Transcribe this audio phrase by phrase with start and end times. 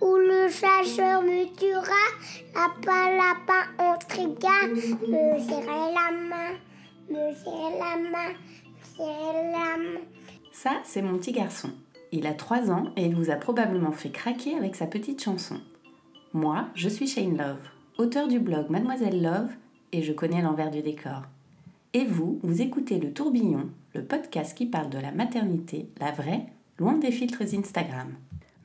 [0.00, 2.06] Ou le chasseur me tuera.
[2.54, 4.66] Lapin, lapin, on triga.
[4.66, 6.56] Me serrer la main,
[7.08, 10.00] me serrer la main, me serrer la main.
[10.52, 11.70] Ça, c'est mon petit garçon.
[12.12, 15.60] Il a 3 ans et il vous a probablement fait craquer avec sa petite chanson.
[16.32, 19.50] Moi, je suis Shane Love, auteur du blog Mademoiselle Love,
[19.92, 21.22] et je connais l'envers du décor.
[21.92, 26.46] Et vous, vous écoutez Le Tourbillon, le podcast qui parle de la maternité, la vraie,
[26.78, 28.14] loin des filtres Instagram.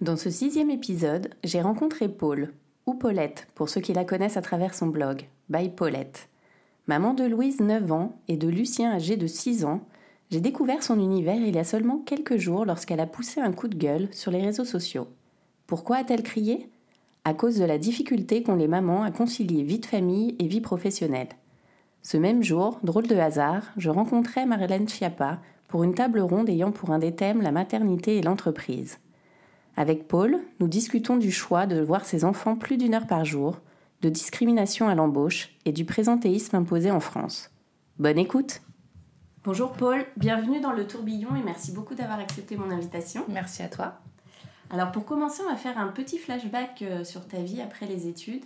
[0.02, 2.52] Dans ce sixième épisode, j'ai rencontré Paul,
[2.86, 6.28] ou Paulette, pour ceux qui la connaissent à travers son blog, By Paulette.
[6.88, 9.80] Maman de Louise, 9 ans, et de Lucien, âgé de 6 ans,
[10.32, 13.70] j'ai découvert son univers il y a seulement quelques jours lorsqu'elle a poussé un coup
[13.70, 15.08] de gueule sur les réseaux sociaux.
[15.66, 16.70] Pourquoi a-t-elle crié?
[17.24, 20.62] À cause de la difficulté qu'ont les mamans à concilier vie de famille et vie
[20.62, 21.30] professionnelle.
[22.02, 26.74] Ce même jour, drôle de hasard, je rencontrais Marlène Schiappa pour une table ronde ayant
[26.74, 29.00] pour un des thèmes la maternité et l'entreprise.
[29.78, 33.60] Avec Paul, nous discutons du choix de voir ses enfants plus d'une heure par jour,
[34.02, 37.52] de discrimination à l'embauche et du présentéisme imposé en France.
[38.00, 38.62] Bonne écoute
[39.44, 43.26] Bonjour Paul, bienvenue dans le tourbillon et merci beaucoup d'avoir accepté mon invitation.
[43.28, 44.00] Merci à toi.
[44.72, 48.08] Alors pour commencer, on va faire un petit flashback euh, sur ta vie après les
[48.08, 48.44] études.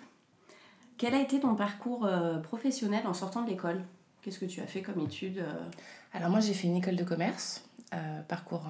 [0.98, 3.82] Quel a été ton parcours euh, professionnel en sortant de l'école?
[4.22, 5.70] Qu'est-ce que tu as fait comme études euh?
[6.12, 7.64] Alors moi j'ai fait une école de commerce,
[7.94, 8.66] euh, parcours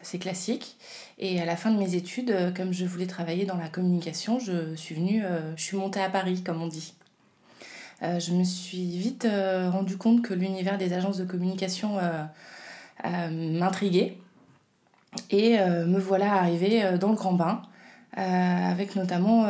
[0.00, 0.76] assez classique.
[1.18, 4.38] Et à la fin de mes études, euh, comme je voulais travailler dans la communication,
[4.38, 6.94] je suis venue, euh, je suis montée à Paris comme on dit.
[8.02, 11.98] Euh, je me suis vite rendu compte que l'univers des agences de communication
[13.02, 14.16] m'intriguait.
[15.30, 17.62] Et me voilà arrivée dans le grand bain,
[18.12, 19.46] avec notamment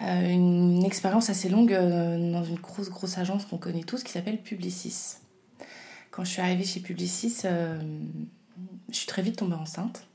[0.00, 5.16] une expérience assez longue dans une grosse, grosse agence qu'on connaît tous qui s'appelle Publicis.
[6.10, 7.42] Quand je suis arrivée chez Publicis,
[8.90, 10.06] je suis très vite tombée enceinte.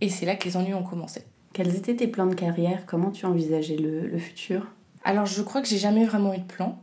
[0.00, 1.24] Et c'est là que les ennuis ont commencé.
[1.52, 2.86] Quels étaient tes plans de carrière?
[2.86, 4.66] Comment tu envisageais le, le futur?
[5.04, 6.80] Alors, je crois que j'ai jamais vraiment eu de plan.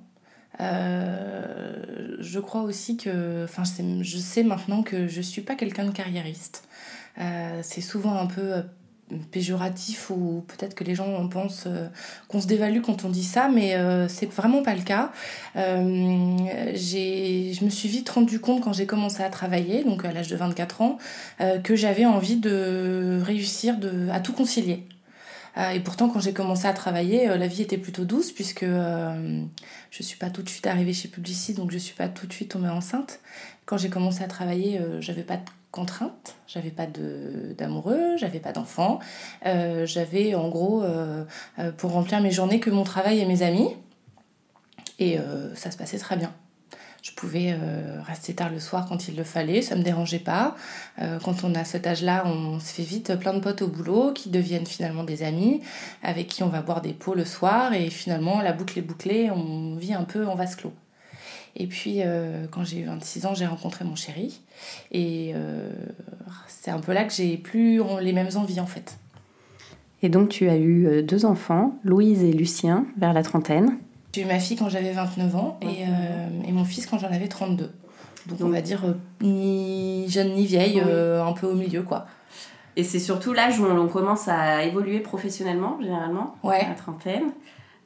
[0.59, 3.63] Euh, je crois aussi que, enfin,
[4.01, 6.67] je sais maintenant que je suis pas quelqu'un de carriériste.
[7.19, 8.61] Euh, c'est souvent un peu euh,
[9.31, 11.88] péjoratif ou peut-être que les gens pensent euh,
[12.28, 15.12] qu'on se dévalue quand on dit ça, mais euh, c'est vraiment pas le cas.
[15.56, 16.38] Euh,
[16.75, 20.35] je me suis vite rendu compte quand j'ai commencé à travailler, donc à l'âge de
[20.35, 20.97] 24 ans,
[21.63, 24.84] que j'avais envie de réussir de, à tout concilier.
[25.57, 28.63] Euh, et pourtant, quand j'ai commencé à travailler, euh, la vie était plutôt douce puisque
[28.63, 29.41] euh,
[29.90, 32.34] je suis pas tout de suite arrivée chez Publicis, donc je suis pas tout de
[32.34, 33.19] suite tombée enceinte.
[33.66, 35.41] Quand j'ai commencé à travailler, j'avais pas de
[35.72, 39.00] contraintes, j'avais pas d'amoureux, j'avais pas d'enfants,
[39.44, 40.85] j'avais en gros
[41.75, 43.67] pour remplir mes journées que mon travail et mes amis,
[45.00, 45.19] et
[45.53, 46.34] ça se passait très bien.
[47.17, 50.55] Pouvais euh, rester tard le soir quand il le fallait, ça me dérangeait pas.
[51.01, 54.13] Euh, quand on a cet âge-là, on se fait vite plein de potes au boulot
[54.13, 55.61] qui deviennent finalement des amis,
[56.03, 59.31] avec qui on va boire des pots le soir, et finalement la boucle est bouclée,
[59.31, 60.73] on vit un peu en vase clos.
[61.55, 64.39] Et puis euh, quand j'ai eu 26 ans, j'ai rencontré mon chéri,
[64.91, 65.34] et
[66.47, 68.99] c'est un peu là que j'ai plus les mêmes envies en fait.
[70.03, 73.79] Et donc tu as eu deux enfants, Louise et Lucien, vers la trentaine.
[74.17, 76.97] J'ai eu ma fille quand j'avais 29 ans et, 29 euh, et mon fils quand
[76.97, 77.72] j'en avais 32.
[78.25, 80.89] Donc on va dire euh, ni jeune ni vieille, Oui.
[80.91, 82.07] euh, un peu au milieu quoi.
[82.75, 86.61] Et c'est surtout l'âge où on commence à évoluer professionnellement, généralement, Ouais.
[86.66, 87.25] à la trentaine.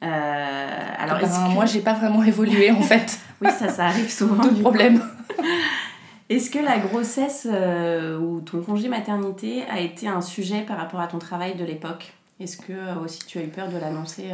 [0.02, 3.18] Euh, alors, Ben, est-ce que- moi j'ai pas vraiment évolué en fait.
[3.42, 4.36] oui, ça, ça arrive souvent.
[4.42, 5.02] D'autres problèmes.
[6.30, 11.00] Est-ce que la grossesse euh, ou ton congé maternité a été un sujet par rapport
[11.00, 12.14] à ton travail de l'époque?
[12.40, 14.30] Est-ce que euh, aussi tu as eu peur de l'annoncer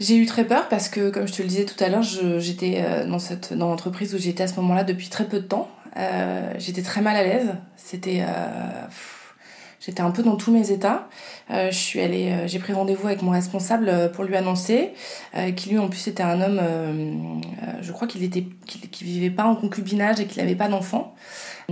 [0.00, 2.76] J'ai eu très peur parce que, comme je te le disais tout à l'heure, j'étais
[2.84, 5.68] euh, dans, cette, dans l'entreprise où j'étais à ce moment-là depuis très peu de temps.
[5.96, 7.54] Euh, j'étais très mal à l'aise.
[7.76, 8.20] C'était.
[8.22, 8.86] euh,
[9.80, 11.08] J'étais un peu dans tous mes états.
[11.50, 14.90] Euh, je suis allée, euh, j'ai pris rendez-vous avec mon responsable euh, pour lui annoncer,
[15.56, 17.40] qui lui en plus était un homme,
[17.80, 21.14] je crois qu'il était, qu'il qu'il vivait pas en concubinage et qu'il n'avait pas d'enfant.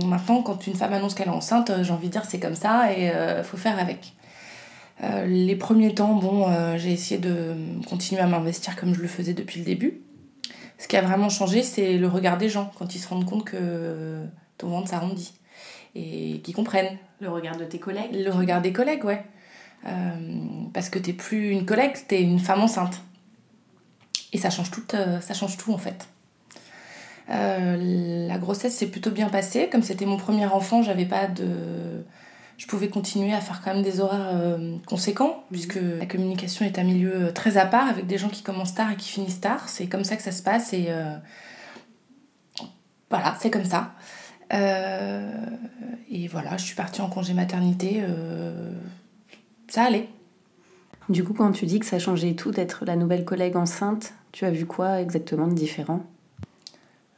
[0.03, 2.91] Maintenant, quand une femme annonce qu'elle est enceinte, j'ai envie de dire c'est comme ça
[2.91, 3.11] et
[3.43, 4.13] faut faire avec.
[5.03, 7.55] Euh, les premiers temps, bon, euh, j'ai essayé de
[7.87, 10.01] continuer à m'investir comme je le faisais depuis le début.
[10.79, 13.45] Ce qui a vraiment changé, c'est le regard des gens quand ils se rendent compte
[13.45, 14.23] que
[14.57, 15.33] ton ventre s'arrondit
[15.95, 16.97] et qu'ils comprennent.
[17.19, 19.23] Le regard de tes collègues Le regard des collègues, ouais.
[19.85, 20.15] Euh,
[20.73, 23.01] parce que t'es plus une collègue, t'es une femme enceinte.
[24.33, 24.83] Et ça change tout,
[25.21, 26.07] ça change tout en fait.
[27.29, 29.69] La grossesse s'est plutôt bien passée.
[29.71, 32.03] Comme c'était mon premier enfant, j'avais pas de.
[32.57, 34.57] Je pouvais continuer à faire quand même des horaires
[34.87, 38.73] conséquents, puisque la communication est un milieu très à part, avec des gens qui commencent
[38.73, 39.69] tard et qui finissent tard.
[39.69, 40.89] C'est comme ça que ça se passe et.
[43.09, 43.93] Voilà, c'est comme ça.
[44.51, 48.03] et voilà, je suis partie en congé maternité
[49.67, 50.09] ça allait.
[51.09, 54.45] Du coup, quand tu dis que ça changeait tout d'être la nouvelle collègue enceinte, tu
[54.45, 56.03] as vu quoi exactement de différent?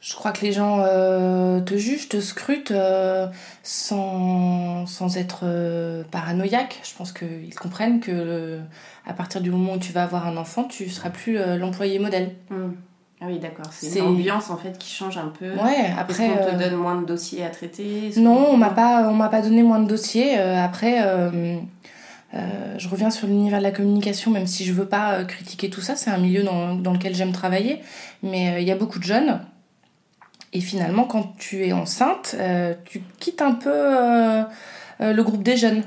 [0.00, 3.26] Je crois que les gens euh, te jugent, te scrutent euh,
[3.62, 6.80] sans, sans, être euh, paranoïaque.
[6.82, 8.60] Je pense qu'ils comprennent que
[9.06, 12.34] à partir du moment où tu vas avoir un enfant, tu seras plus l'employé modèle.
[12.50, 12.56] Mmh.
[13.22, 13.66] Ah oui, d'accord.
[13.70, 15.50] C'est une ambiance en fait qui change un peu.
[15.52, 16.30] Ouais, après.
[16.30, 18.10] on te donne moins de dossiers à traiter?
[18.16, 20.38] Non, on m'a pas, on m'a pas donné moins de dossiers.
[20.38, 21.02] après,
[22.34, 25.68] euh, je reviens sur l'univers de la communication, même si je veux pas euh, critiquer
[25.68, 27.80] tout ça, c'est un milieu dans, dans lequel j'aime travailler,
[28.22, 29.40] mais euh, il y a beaucoup de jeunes.
[30.52, 32.36] Et finalement, quand tu es enceinte,
[32.84, 33.70] tu quittes un peu
[34.98, 35.84] le groupe des jeunes.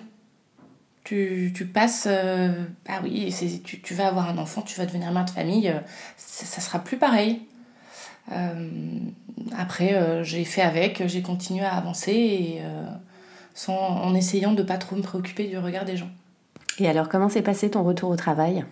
[1.03, 2.07] Tu, tu passes,
[2.85, 5.73] bah oui, tu, tu, vas avoir un enfant, tu vas devenir mère de famille,
[6.15, 7.41] ça, ça sera plus pareil.
[9.57, 12.61] après, j'ai fait avec, j'ai continué à avancer et,
[13.53, 16.09] sans, en essayant de pas trop me préoccuper du regard des gens.
[16.79, 18.65] Et alors, comment s'est passé ton retour au travail?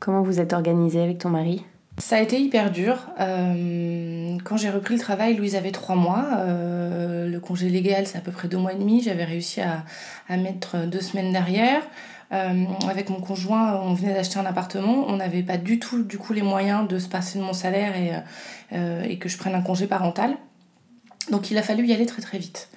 [0.00, 1.64] Comment vous êtes organisé avec ton mari?
[1.98, 2.98] Ça a été hyper dur.
[3.20, 6.26] Euh, quand j'ai repris le travail, Louise avait trois mois.
[6.38, 9.02] Euh, le congé légal, c'est à peu près deux mois et demi.
[9.02, 9.84] J'avais réussi à,
[10.28, 11.82] à, mettre deux semaines derrière.
[12.32, 15.06] Euh, avec mon conjoint, on venait d'acheter un appartement.
[15.08, 17.94] On n'avait pas du tout, du coup, les moyens de se passer de mon salaire
[17.96, 20.36] et, et que je prenne un congé parental.
[21.30, 22.68] Donc, il a fallu y aller très très vite.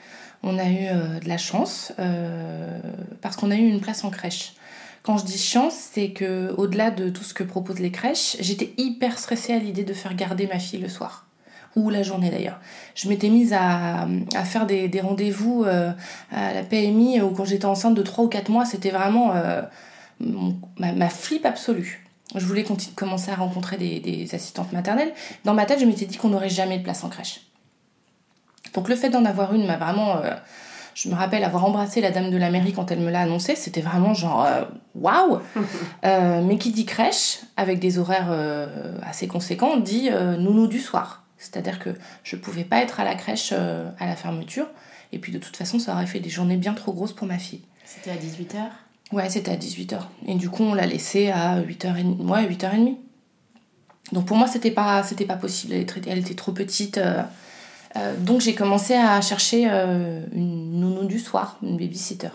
[0.44, 0.88] On a eu
[1.22, 1.92] de la chance
[3.22, 4.54] parce qu'on a eu une place en crèche.
[5.10, 8.76] Quand je dis chance, c'est que au-delà de tout ce que proposent les crèches, j'étais
[8.78, 11.26] hyper stressée à l'idée de faire garder ma fille le soir
[11.76, 12.60] ou la journée d'ailleurs.
[12.94, 14.08] Je m'étais mise à,
[14.46, 15.92] faire des, rendez-vous euh,
[16.32, 19.64] à la PMI où quand j'étais enceinte de 3 ou 4 mois, c'était vraiment euh,
[20.78, 22.08] ma, ma, flip absolue.
[22.36, 22.64] Je voulais
[22.96, 25.12] commencer à rencontrer des, assistantes maternelles.
[25.44, 27.42] Dans ma tête, je m'étais dit qu'on n'aurait jamais de place en crèche.
[28.76, 30.18] Donc le fait d'en avoir une m'a vraiment...
[30.18, 30.36] Euh,
[30.96, 33.56] je me rappelle avoir embrassé la dame de la mairie quand elle me l'a annoncé.
[33.56, 34.66] C'était vraiment genre euh,
[34.96, 35.40] waouh
[36.06, 41.24] euh, Mais qui dit crèche, avec des horaires euh, assez conséquents, dit nounou du soir.
[41.38, 41.92] C'est-à-dire que
[42.24, 44.68] je pouvais pas être à la crèche à la fermeture.
[45.12, 47.38] Et puis de toute façon, ça aurait fait des journées bien trop grosses pour ma
[47.38, 47.62] fille.
[47.86, 48.70] C'était à 18h
[49.12, 50.00] Ouais, c'était à 18h.
[50.28, 52.28] Et du coup, on l'a laissée à 8h30.
[52.28, 52.98] Ouais, 8h30.
[54.12, 55.74] Donc pour moi, c'était pas, c'était pas possible.
[55.74, 57.00] Elle, était, elle était trop petite.
[57.96, 62.30] Euh, donc j'ai commencé à chercher euh, une nounou du soir, une babysitter.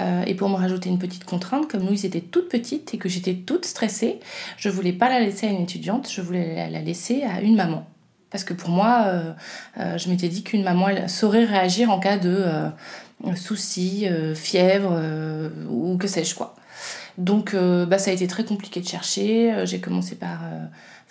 [0.00, 3.08] Euh, et pour me rajouter une petite contrainte, comme Louise était toute petite et que
[3.08, 4.18] j'étais toute stressée,
[4.56, 7.86] je voulais pas la laisser à une étudiante, je voulais la laisser à une maman.
[8.30, 9.06] Parce que pour moi,
[9.76, 12.44] je m'étais dit qu'une maman elle saurait réagir en cas de
[13.36, 15.00] soucis, fièvre
[15.70, 16.56] ou que sais-je quoi.
[17.16, 19.64] Donc bah, ça a été très compliqué de chercher.
[19.66, 20.40] J'ai commencé par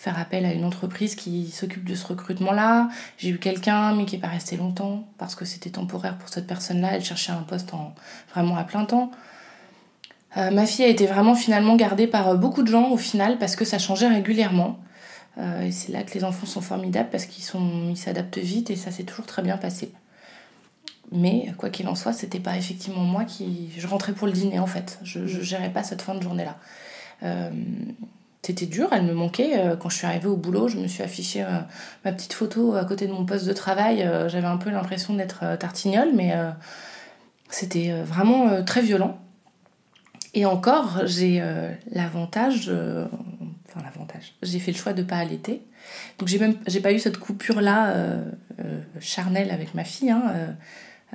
[0.03, 2.89] faire appel à une entreprise qui s'occupe de ce recrutement-là.
[3.17, 6.45] J'ai eu quelqu'un, mais qui n'est pas resté longtemps parce que c'était temporaire pour cette
[6.45, 6.95] personne-là.
[6.95, 7.95] Elle cherchait un poste en,
[8.33, 9.11] vraiment à plein temps.
[10.35, 13.37] Euh, ma fille a été vraiment finalement gardée par euh, beaucoup de gens au final
[13.37, 14.77] parce que ça changeait régulièrement.
[15.37, 18.71] Euh, et c'est là que les enfants sont formidables parce qu'ils sont, ils s'adaptent vite
[18.71, 19.93] et ça s'est toujours très bien passé.
[21.13, 23.71] Mais quoi qu'il en soit, c'était pas effectivement moi qui.
[23.77, 24.99] Je rentrais pour le dîner en fait.
[25.03, 26.57] Je, ne gérais pas cette fin de journée-là.
[28.45, 29.57] C'était dur, elle me manquait.
[29.57, 31.59] Euh, quand je suis arrivée au boulot, je me suis affichée euh,
[32.03, 34.03] ma petite photo à côté de mon poste de travail.
[34.03, 36.33] Euh, j'avais un peu l'impression d'être tartignole, mais
[37.49, 39.17] c'était vraiment très violent.
[40.33, 41.41] Et encore, j'ai
[41.91, 45.61] l'avantage, enfin l'avantage, j'ai fait le choix de ne pas allaiter.
[46.17, 47.93] Donc j'ai même, pas eu cette coupure là
[48.99, 50.11] charnelle avec ma fille.
[50.11, 50.55] Hein,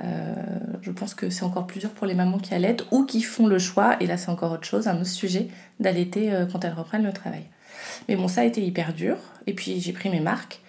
[0.03, 0.33] euh,
[0.81, 3.47] je pense que c'est encore plus dur pour les mamans qui allaitent ou qui font
[3.47, 5.47] le choix, et là c'est encore autre chose, un autre sujet,
[5.79, 7.43] d'allaiter euh, quand elles reprennent le travail.
[8.07, 10.61] Mais bon, ça a été hyper dur, et puis j'ai pris mes marques.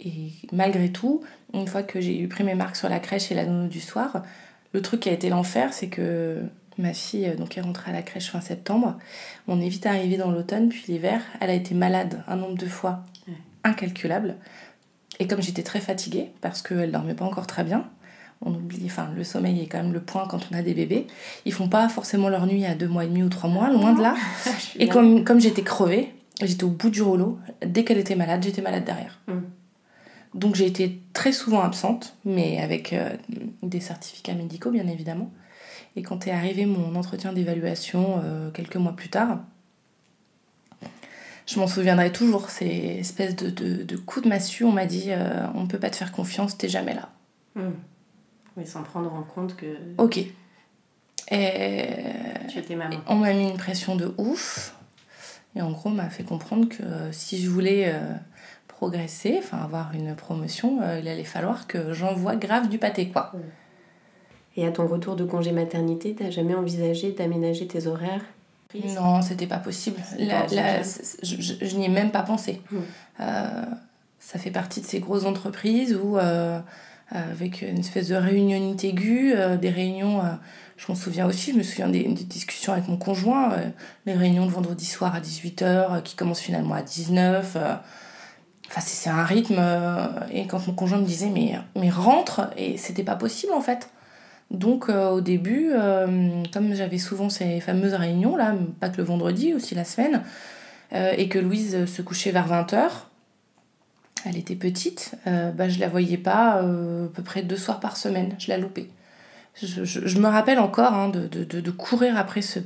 [0.00, 3.34] Et malgré tout, une fois que j'ai eu pris mes marques sur la crèche et
[3.34, 4.22] la nounou du soir,
[4.72, 6.42] le truc qui a été l'enfer, c'est que
[6.78, 8.96] ma fille euh, donc est rentrée à la crèche fin septembre.
[9.46, 11.20] On est vite arrivé dans l'automne, puis l'hiver.
[11.40, 13.04] Elle a été malade un nombre de fois
[13.64, 14.36] incalculable.
[15.18, 17.88] Et comme j'étais très fatiguée, parce qu'elle dormait pas encore très bien,
[18.44, 21.06] on oublie, enfin le sommeil est quand même le point quand on a des bébés.
[21.44, 23.92] Ils font pas forcément leur nuit à deux mois et demi ou trois mois, loin
[23.92, 24.14] de là.
[24.78, 27.38] et comme, comme j'étais crevée, j'étais au bout du rouleau.
[27.66, 29.20] Dès qu'elle était malade, j'étais malade derrière.
[29.26, 29.40] Mm.
[30.34, 33.10] Donc j'ai été très souvent absente, mais avec euh,
[33.62, 35.30] des certificats médicaux bien évidemment.
[35.96, 39.40] Et quand est arrivé mon entretien d'évaluation euh, quelques mois plus tard,
[41.46, 45.06] je m'en souviendrai toujours, ces espèces de, de, de coups de massue, on m'a dit
[45.08, 47.08] euh, on ne peut pas te faire confiance, t'es jamais là.
[47.56, 47.70] Mm.
[48.58, 50.18] Mais sans prendre en compte que Ok.
[51.30, 51.86] Et
[52.48, 52.96] tu étais maman.
[53.06, 54.74] on m'a mis une pression de ouf.
[55.56, 58.12] Et en gros, on m'a fait comprendre que euh, si je voulais euh,
[58.66, 63.32] progresser, enfin avoir une promotion, euh, il allait falloir que j'envoie grave du pâté, quoi.
[64.56, 68.24] Et à ton retour de congé maternité, t'as jamais envisagé d'aménager tes horaires?
[68.96, 69.96] Non, c'était pas possible.
[70.18, 70.84] La- pas la- envisageable.
[71.22, 72.60] je je- je n'y ai même pas pensé.
[72.70, 72.76] Mm.
[73.20, 73.62] Euh,
[74.18, 76.60] ça fait partie de ces grosses entreprises où, euh,
[77.10, 80.30] avec une espèce de réunionite aiguë, euh, des réunions, euh,
[80.76, 83.68] je m'en souviens aussi, je me souviens des, discussions avec mon conjoint, euh,
[84.06, 87.74] les réunions de vendredi soir à 18h qui commencent finalement à 19 euh,
[88.70, 89.56] Enfin, c'est un rythme.
[89.58, 93.60] euh, et quand mon conjoint me disait, mais, mais rentre, et c'était pas possible en
[93.60, 93.88] fait.
[94.50, 99.04] Donc euh, au début, euh, comme j'avais souvent ces fameuses réunions, là, pas que le
[99.04, 100.22] vendredi, aussi la semaine,
[100.94, 102.90] euh, et que Louise se couchait vers 20h,
[104.24, 107.80] elle était petite, euh, bah, je la voyais pas euh, à peu près deux soirs
[107.80, 108.88] par semaine, je la loupais.
[109.60, 112.60] Je, me rappelle encore hein, de, de- de- courir après ce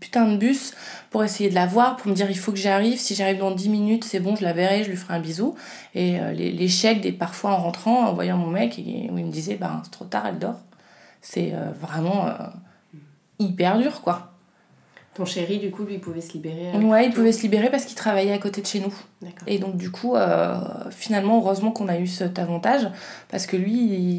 [0.00, 0.72] putain de bus
[1.10, 3.38] pour essayer de la voir, pour me dire il faut que j'y arrive, si j'arrive
[3.38, 5.54] dans 10 minutes c'est bon, je la verrai, je lui ferai un bisou.
[5.94, 9.56] Et euh, l'échec des parfois en rentrant, en voyant mon mec, où il me disait
[9.56, 10.60] ben, c'est trop tard, elle dort.
[11.20, 12.26] C'est euh, vraiment
[13.38, 14.31] hyper dur quoi.
[15.14, 17.84] Ton chéri, du coup, lui, pouvait se libérer euh, Ouais, il pouvait se libérer parce
[17.84, 18.94] qu'il travaillait à côté de chez nous.
[19.46, 20.58] Et donc du coup, euh,
[20.90, 22.88] finalement, heureusement qu'on a eu cet avantage,
[23.28, 23.72] parce que lui,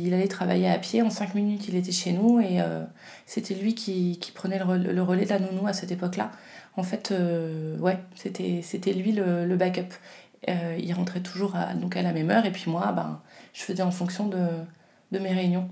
[0.05, 2.83] il allait travailler à pied, en 5 minutes, il était chez nous, et euh,
[3.25, 6.31] c'était lui qui, qui prenait le relais, le relais de la nounou à cette époque-là.
[6.77, 9.93] En fait, euh, ouais, c'était lui le, le backup.
[10.47, 13.21] Il rentrait toujours à, donc à la même heure, et puis moi, ben,
[13.53, 14.45] je faisais en fonction de,
[15.11, 15.69] de mes réunions.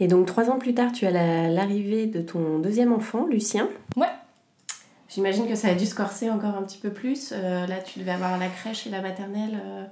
[0.00, 3.68] Et donc, trois ans plus tard, tu as la- l'arrivée de ton deuxième enfant, Lucien.
[3.96, 4.06] Ouais.
[5.08, 7.32] J'imagine que ça a dû se corser encore un petit peu plus.
[7.32, 9.60] Euh, là, tu devais avoir la crèche et la maternelle.
[9.64, 9.84] euh,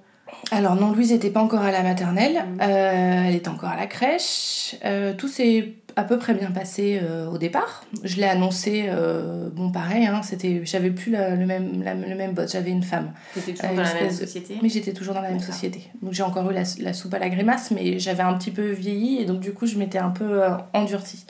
[0.51, 2.59] Alors non, Louise n'était pas encore à la maternelle, Mhm.
[2.63, 4.77] euh, elle était encore à la crèche.
[5.19, 7.85] Tout s'est à peu près bien passé euh, au départ.
[8.05, 12.15] Je l'ai annoncé, euh, bon pareil, hein, c'était, j'avais plus la- le, même, la- le
[12.15, 13.13] même boss, j'avais une femme.
[13.35, 14.59] T'étais toujours Euh, dans la même société?
[14.63, 15.85] Mais j'étais toujours dans la même société.
[16.03, 18.71] Donc j'ai encore eu la, la soupe à la grimace, mais j'avais un petit peu
[18.71, 21.25] vieilli et donc du coup je m'étais un peu euh, endurcie.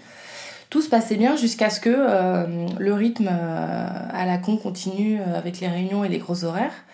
[0.70, 1.90] Tout se passait bien jusqu'à ce que
[2.78, 6.84] le rythme à la con continue avec les réunions et les gros horaires,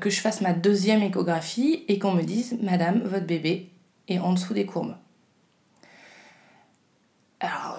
[0.00, 3.68] que je fasse ma deuxième échographie et qu'on me dise Madame, votre bébé
[4.08, 4.94] est en dessous des courbes.
[7.40, 7.78] Alors,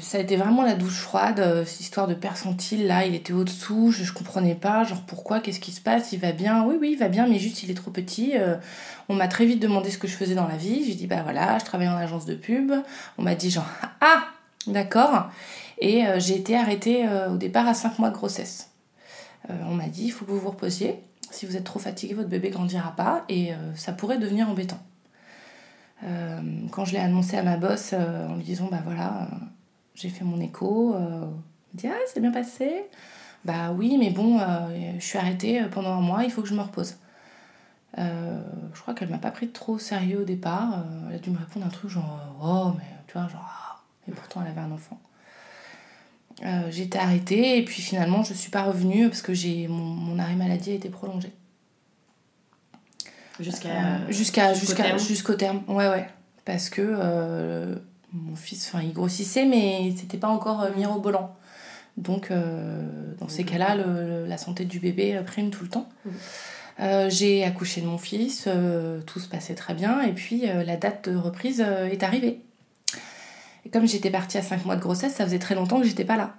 [0.00, 3.32] ça a été vraiment la douche froide, euh, cette histoire de percentile là, il était
[3.32, 6.76] au-dessous, je, je comprenais pas, genre pourquoi, qu'est-ce qui se passe, il va bien, oui,
[6.80, 8.32] oui, il va bien, mais juste il est trop petit.
[8.34, 8.56] euh,
[9.08, 11.22] on m'a très vite demandé ce que je faisais dans la vie, j'ai dit bah
[11.22, 12.72] voilà, je travaille en agence de pub,
[13.16, 13.68] on m'a dit genre
[14.00, 14.24] ah,
[14.66, 15.30] d'accord,
[15.78, 18.70] et euh, j'ai été arrêtée au départ à 5 mois de grossesse.
[19.48, 20.96] On m'a dit il faut que vous vous reposiez,
[21.30, 24.80] si vous êtes trop fatigué, votre bébé grandira pas et ça pourrait devenir embêtant.
[26.04, 29.36] Euh, quand je l'ai annoncé à ma boss euh, en lui disant bah voilà euh,
[29.94, 31.28] j'ai fait mon écho elle
[31.74, 32.86] dit ah c'est bien passé.
[33.44, 34.40] Bah oui mais bon
[34.98, 36.96] je suis arrêtée pendant un mois il faut que je me repose.
[37.96, 40.84] Je crois qu'elle m'a pas pris trop sérieux au départ.
[41.08, 43.80] Elle a dû me répondre un truc genre oh mais tu vois genre ah.
[44.08, 45.00] et pourtant elle avait un enfant.
[46.42, 50.34] Été arrêtée et puis finalement je suis pas revenue parce que j'ai mon, mon arrêt
[50.34, 51.32] maladie a été prolongé
[53.40, 53.68] Jusqu'à.
[53.68, 54.54] euh, jusqu'à
[54.98, 55.62] jusqu'au terme.
[55.68, 56.08] ouais ouais
[56.44, 57.74] parce que euh,
[58.12, 61.34] mon fils enfin il grossissait mais c'était pas encore euh, mirobolant
[61.96, 62.82] donc euh,
[63.20, 63.74] dans ces cas-là
[64.26, 66.12] la santé du bébé prime tout le temps Mhm.
[66.78, 70.76] Euh, j'ai accouché de mon fils euh, tout se passait très bien et puis la
[70.76, 72.42] date de reprise est arrivée
[73.64, 76.04] et comme j'étais partie à 5 mois de grossesse ça faisait très longtemps que j'étais
[76.04, 76.34] pas là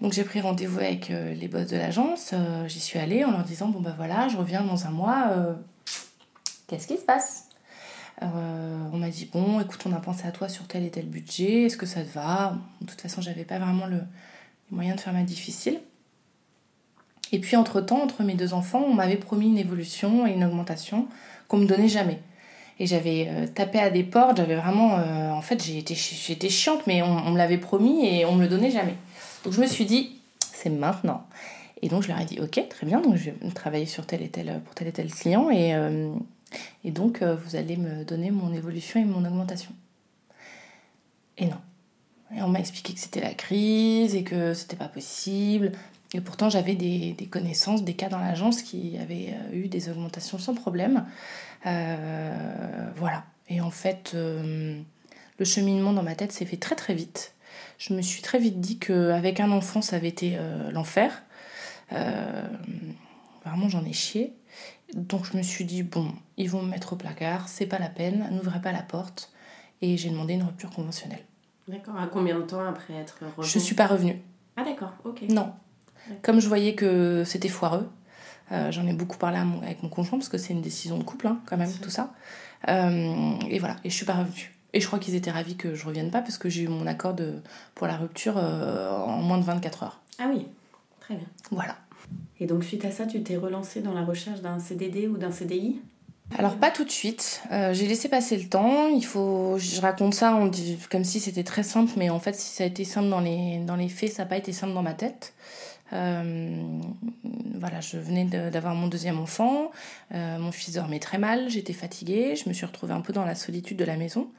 [0.00, 2.34] donc j'ai pris rendez-vous avec les boss de l'agence
[2.66, 5.30] j'y suis allée en leur disant bon bah voilà je reviens dans un mois
[6.68, 7.48] qu'est-ce qui se passe?
[8.22, 11.06] Euh, On m'a dit, bon, écoute, on a pensé à toi sur tel et tel
[11.06, 12.56] budget, est-ce que ça te va?
[12.80, 14.00] De toute façon, j'avais pas vraiment le
[14.70, 15.80] moyen de faire ma difficile.
[17.32, 21.08] Et puis, entre-temps, entre mes deux enfants, on m'avait promis une évolution et une augmentation
[21.48, 22.20] qu'on me donnait jamais.
[22.80, 24.98] Et j'avais euh, tapé à des portes, j'avais vraiment...
[24.98, 28.70] euh, en fait, été chiante, mais on, me l'avait promis et on me le donnait
[28.70, 28.94] jamais.
[29.44, 31.26] Donc je me suis dit, c'est maintenant.
[31.82, 34.22] Et donc je leur ai dit, ok, très bien, donc je vais travailler sur tel
[34.22, 35.50] et tel, pour tel et tel client.
[35.50, 35.74] Et,
[36.84, 39.70] et donc, euh, vous allez me donner mon évolution et mon augmentation.
[41.36, 41.60] Et non.
[42.34, 45.72] Et on m'a expliqué que c'était la crise et que c'était pas possible.
[46.12, 50.38] et pourtant, j'avais des, des, connaissances, des cas dans l'agence qui avaient eu des augmentations
[50.38, 51.06] sans problème.
[51.64, 53.24] voilà.
[53.50, 57.34] Et en fait, le cheminement dans ma tête s'est fait très très vite.
[57.78, 60.36] Je me suis très vite dit qu'avec un enfant, ça avait été
[60.70, 61.22] l'enfer.
[61.90, 64.34] vraiment, j'en ai chié.
[64.94, 67.88] Donc je me suis dit, bon, ils vont me mettre au placard, c'est pas la
[67.88, 69.32] peine, n'ouvrez pas la porte.
[69.80, 71.24] Et j'ai demandé une rupture conventionnelle.
[71.68, 71.96] D'accord.
[71.96, 74.20] À combien de temps après être revenue Je suis pas revenue.
[74.56, 75.22] Ah d'accord, ok.
[75.28, 75.52] Non.
[76.22, 77.88] Comme je voyais que c'était foireux,
[78.50, 81.26] euh, j'en ai beaucoup parlé avec mon conjoint parce que c'est une décision de couple
[81.26, 82.14] hein, quand même, tout ça.
[82.68, 84.54] Euh, et voilà, et je suis pas revenue.
[84.72, 86.86] Et je crois qu'ils étaient ravis que je revienne pas parce que j'ai eu mon
[86.86, 87.34] accord de,
[87.74, 90.00] pour la rupture euh, en moins de 24 heures.
[90.18, 90.46] Ah oui,
[91.00, 91.26] très bien.
[91.50, 91.76] Voilà.
[92.40, 95.32] Et donc suite à ça, tu t'es relancée dans la recherche d'un CDD ou d'un
[95.32, 95.80] CDI
[96.36, 97.42] alors pas tout de suite.
[97.52, 98.88] Euh, j'ai laissé passer le temps.
[98.88, 100.38] Il faut, je raconte ça
[100.90, 103.58] comme si c'était très simple, mais en fait, si ça a été simple dans les
[103.60, 105.32] dans les faits, ça n'a pas été simple dans ma tête.
[105.94, 106.80] Euh,
[107.54, 109.70] voilà, je venais d'avoir mon deuxième enfant.
[110.14, 111.48] Euh, mon fils dormait très mal.
[111.48, 112.36] J'étais fatiguée.
[112.36, 114.30] Je me suis retrouvée un peu dans la solitude de la maison.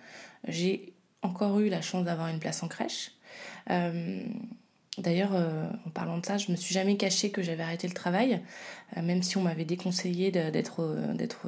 [0.47, 3.13] J'ai encore eu la chance d'avoir une place en crèche.
[4.99, 7.93] D'ailleurs, euh, en parlant de ça, je me suis jamais cachée que j'avais arrêté le
[7.93, 8.41] travail,
[8.97, 11.47] euh, même si on m'avait déconseillé d'être euh, d'être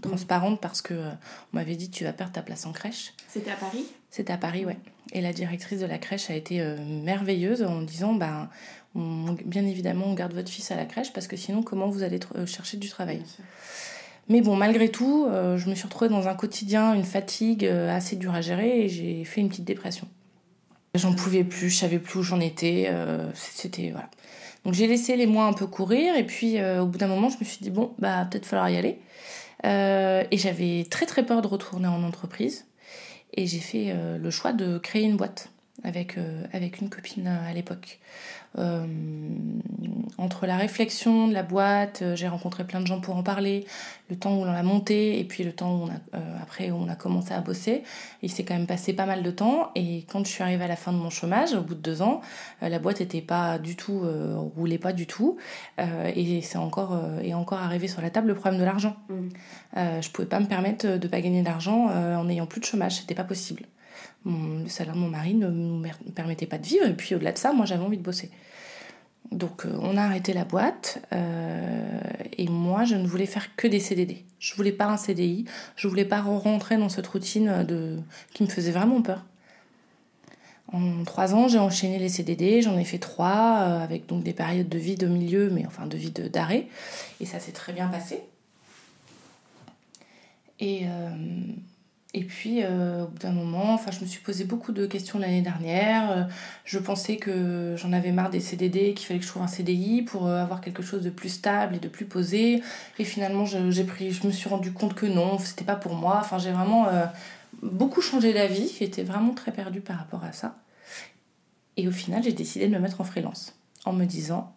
[0.00, 3.12] transparente parce que on m'avait dit tu vas perdre ta place en crèche.
[3.28, 3.84] C'était à Paris?
[4.10, 4.78] C'était à Paris, ouais.
[5.12, 8.48] Et la directrice de la crèche a été merveilleuse en disant ben
[8.94, 12.20] bien évidemment on garde votre fils à la crèche parce que sinon comment vous allez
[12.46, 13.22] chercher du travail?
[14.28, 18.34] Mais bon, malgré tout, je me suis retrouvée dans un quotidien, une fatigue assez dure
[18.34, 20.08] à gérer et j'ai fait une petite dépression.
[20.94, 22.86] J'en pouvais plus, je savais plus où j'en étais.
[22.88, 24.10] Euh, c'était voilà.
[24.64, 27.30] Donc j'ai laissé les mois un peu courir et puis euh, au bout d'un moment
[27.30, 28.98] je me suis dit bon bah peut-être falloir y aller.
[29.64, 32.66] Euh, et j'avais très très peur de retourner en entreprise
[33.34, 35.51] et j'ai fait le choix de créer une boîte
[35.84, 36.16] avec
[36.52, 38.00] avec une copine à l'époque.
[38.58, 38.86] Euh,
[40.18, 43.66] entre la réflexion de la boîte, euh, j'ai rencontré plein de gens pour en parler,
[44.10, 46.70] le temps où on l'a monté et puis le temps où on a, euh, après
[46.70, 47.82] où on a commencé à bosser,
[48.20, 49.70] il s'est quand même passé pas mal de temps.
[49.74, 52.02] Et quand je suis arrivée à la fin de mon chômage, au bout de deux
[52.02, 52.20] ans,
[52.60, 54.02] la boîte était pas du tout,
[54.56, 55.38] roulait pas du tout,
[55.78, 58.96] et c'est encore est encore arrivé sur la table le problème de l'argent.
[59.08, 60.00] Mmh.
[60.00, 63.14] je pouvais pas me permettre de pas gagner d'argent en n'ayant plus de chômage, c'était
[63.14, 63.64] pas possible
[64.24, 66.86] le salaire de mon mari ne me permettait pas de vivre.
[66.86, 68.30] Et puis au-delà de ça, moi j'avais envie de bosser.
[69.30, 72.00] Donc euh, on a arrêté la boîte euh,
[72.36, 74.24] et moi je ne voulais faire que des CDD.
[74.38, 75.44] Je voulais pas un CDI,
[75.76, 77.98] je voulais pas rentrer dans cette routine de...
[78.34, 79.24] qui me faisait vraiment peur.
[80.72, 84.32] En trois ans, j'ai enchaîné les CDD, j'en ai fait trois, euh, avec donc des
[84.32, 86.66] périodes de vie de milieu, mais enfin de vie d'arrêt.
[87.20, 88.20] Et ça s'est très bien passé.
[90.60, 90.86] Et,
[92.14, 95.18] et puis, euh, au bout d'un moment, enfin, je me suis posé beaucoup de questions
[95.18, 96.10] l'année dernière.
[96.10, 96.24] Euh,
[96.66, 100.02] je pensais que j'en avais marre des CDD, qu'il fallait que je trouve un CDI
[100.02, 102.62] pour euh, avoir quelque chose de plus stable et de plus posé.
[102.98, 106.18] Et finalement, j'ai pris, je me suis rendu compte que non, c'était pas pour moi.
[106.20, 106.86] Enfin, j'ai vraiment
[107.62, 108.76] beaucoup changé d'avis.
[108.78, 110.56] J'étais vraiment très perdue par rapport à ça.
[111.78, 113.54] Et au final, j'ai décidé de me mettre en freelance
[113.86, 114.52] en me disant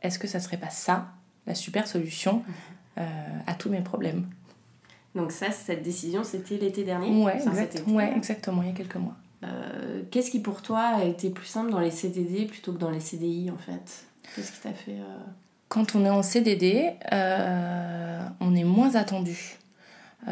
[0.00, 1.08] est-ce que ça serait pas ça
[1.46, 2.42] la super solution
[2.96, 4.26] à tous mes problèmes?
[5.14, 7.24] Donc ça, cette décision, c'était l'été dernier
[7.86, 9.14] Ouais, exactement, il y a quelques mois.
[9.44, 12.90] Euh, qu'est-ce qui pour toi a été plus simple dans les CDD plutôt que dans
[12.90, 14.06] les CDI en fait?
[14.34, 14.92] Qu'est-ce qui t'a fait...
[14.92, 15.18] Euh,
[15.68, 19.58] Quand on est en CDD, euh, on est moins attendu.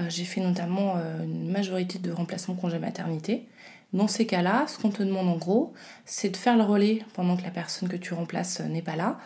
[0.08, 3.46] J'ai fait notamment une majorité de remplacements congé maternité.
[3.92, 5.74] Dans ces cas-là, ce qu'on te demande en gros,
[6.06, 9.18] c'est de faire le relais pendant que la personne que tu remplaces n'est pas là,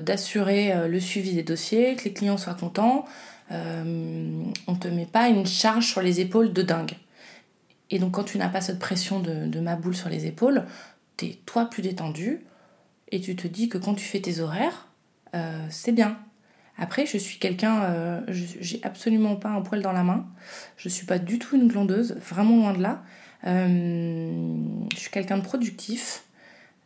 [0.00, 3.04] d'assurer le suivi des dossiers, que les clients soient contents,
[3.52, 6.96] on te met pas une charge sur les épaules de dingue.
[7.92, 10.64] Et donc quand tu n'as pas cette pression de, ma boule sur les épaules,
[11.18, 12.40] tu es toi plus détendu
[13.10, 14.88] et tu te dis que quand tu fais tes horaires,
[15.34, 16.18] euh, c'est bien.
[16.78, 20.26] Après, je suis quelqu'un, euh, j'ai absolument pas un poil dans la main.
[20.78, 23.02] Je suis pas du tout une glandeuse, vraiment loin de là.
[23.44, 26.24] je suis quelqu'un de productif.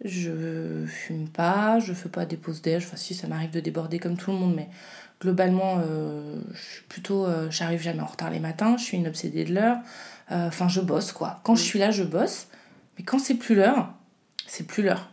[0.05, 2.85] Je fume pas, je fais pas des pauses déj.
[2.85, 4.69] Enfin, si, ça m'arrive de déborder comme tout le monde, mais
[5.21, 9.07] globalement, euh, je suis plutôt, euh, j'arrive jamais en retard les matins, je suis une
[9.07, 9.79] obsédée de l'heure.
[10.33, 11.41] Euh, enfin, je bosse quoi.
[11.45, 12.49] Quand je suis là, je bosse.
[12.99, 13.93] Mais quand c'est plus l'heure,
[14.47, 15.11] c'est plus l'heure.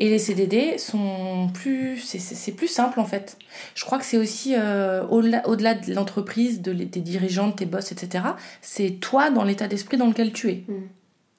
[0.00, 3.38] Et les CDD sont plus, c'est plus simple en fait.
[3.76, 7.66] Je crois que c'est aussi au-delà au -delà de l'entreprise, de, des dirigeants, de tes
[7.66, 8.24] boss, etc.
[8.60, 10.64] C'est toi dans l'état d'esprit dans lequel tu es.
[10.66, 10.88] Mm.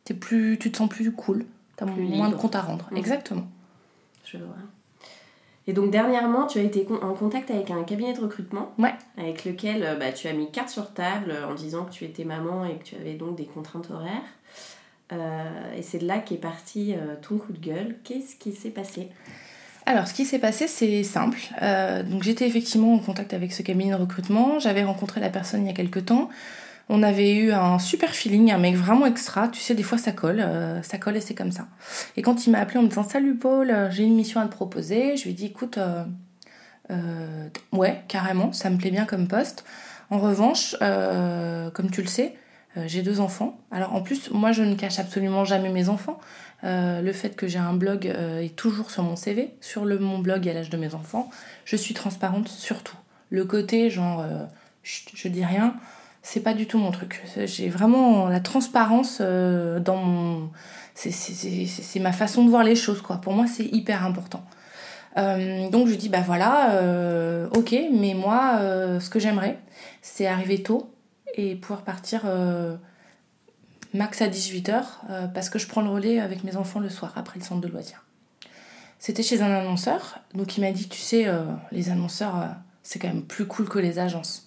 [0.10, 1.46] Es plus, tu te sens plus cool.
[1.76, 2.88] T'as moins de compte à rendre.
[2.92, 2.98] Mm.
[2.98, 3.48] Exactement.
[4.24, 4.56] Je vois.
[5.68, 8.94] Et donc dernièrement, tu as été en contact avec un cabinet de recrutement ouais.
[9.18, 12.06] avec lequel euh, bah, tu as mis carte sur table euh, en disant que tu
[12.06, 15.18] étais maman et que tu avais donc des contraintes horaires.
[15.76, 17.96] et c'est de là qu'est parti ton coup de gueule.
[18.04, 19.10] Qu'est-ce qui s'est passé?
[19.88, 21.40] Alors, ce qui s'est passé, c'est simple.
[22.10, 24.58] donc, j'étais effectivement en contact avec ce cabinet de recrutement.
[24.58, 26.30] J'avais rencontré la personne il y a quelques temps.
[26.88, 29.48] On avait eu un super feeling, un mec vraiment extra.
[29.48, 31.68] Tu sais, des fois ça colle, euh, ça colle et c'est comme ça.
[32.16, 34.46] Et quand il m'a appelé en me disant Salut Paul, euh, j'ai une mission à
[34.46, 39.28] te proposer, je lui ai dit Écoute, euh, ouais, carrément, ça me plaît bien comme
[39.28, 39.66] poste.
[40.12, 42.36] En revanche, comme tu le sais,
[42.86, 43.58] j'ai deux enfants.
[43.72, 46.20] Alors en plus, moi je ne cache absolument jamais mes enfants.
[46.62, 49.56] le fait que j'ai un blog est toujours sur mon CV.
[49.62, 51.32] Sur mon blog à l'âge de mes enfants,
[51.66, 52.98] je suis transparente sur tout.
[53.32, 54.24] Le côté genre,
[54.84, 55.74] je dis rien
[56.26, 57.22] c'est pas du tout mon truc.
[57.46, 60.50] J'ai vraiment la transparence euh, dans mon.
[60.96, 63.18] C'est ma façon de voir les choses, quoi.
[63.18, 64.44] Pour moi, c'est hyper important.
[65.18, 68.60] Euh, donc je dis, bah voilà, euh, ok, mais moi,
[69.00, 69.60] ce que j'aimerais,
[70.02, 70.92] c'est arriver tôt
[71.36, 72.24] et pouvoir partir
[73.94, 74.84] max à 18h
[75.34, 77.68] parce que je prends le relais avec mes enfants le soir après le centre de
[77.68, 78.04] loisirs.
[78.98, 81.28] C'était chez un annonceur, donc il m'a dit, tu sais,
[81.72, 82.48] les annonceurs,
[82.82, 84.45] c'est quand même plus cool que les agences.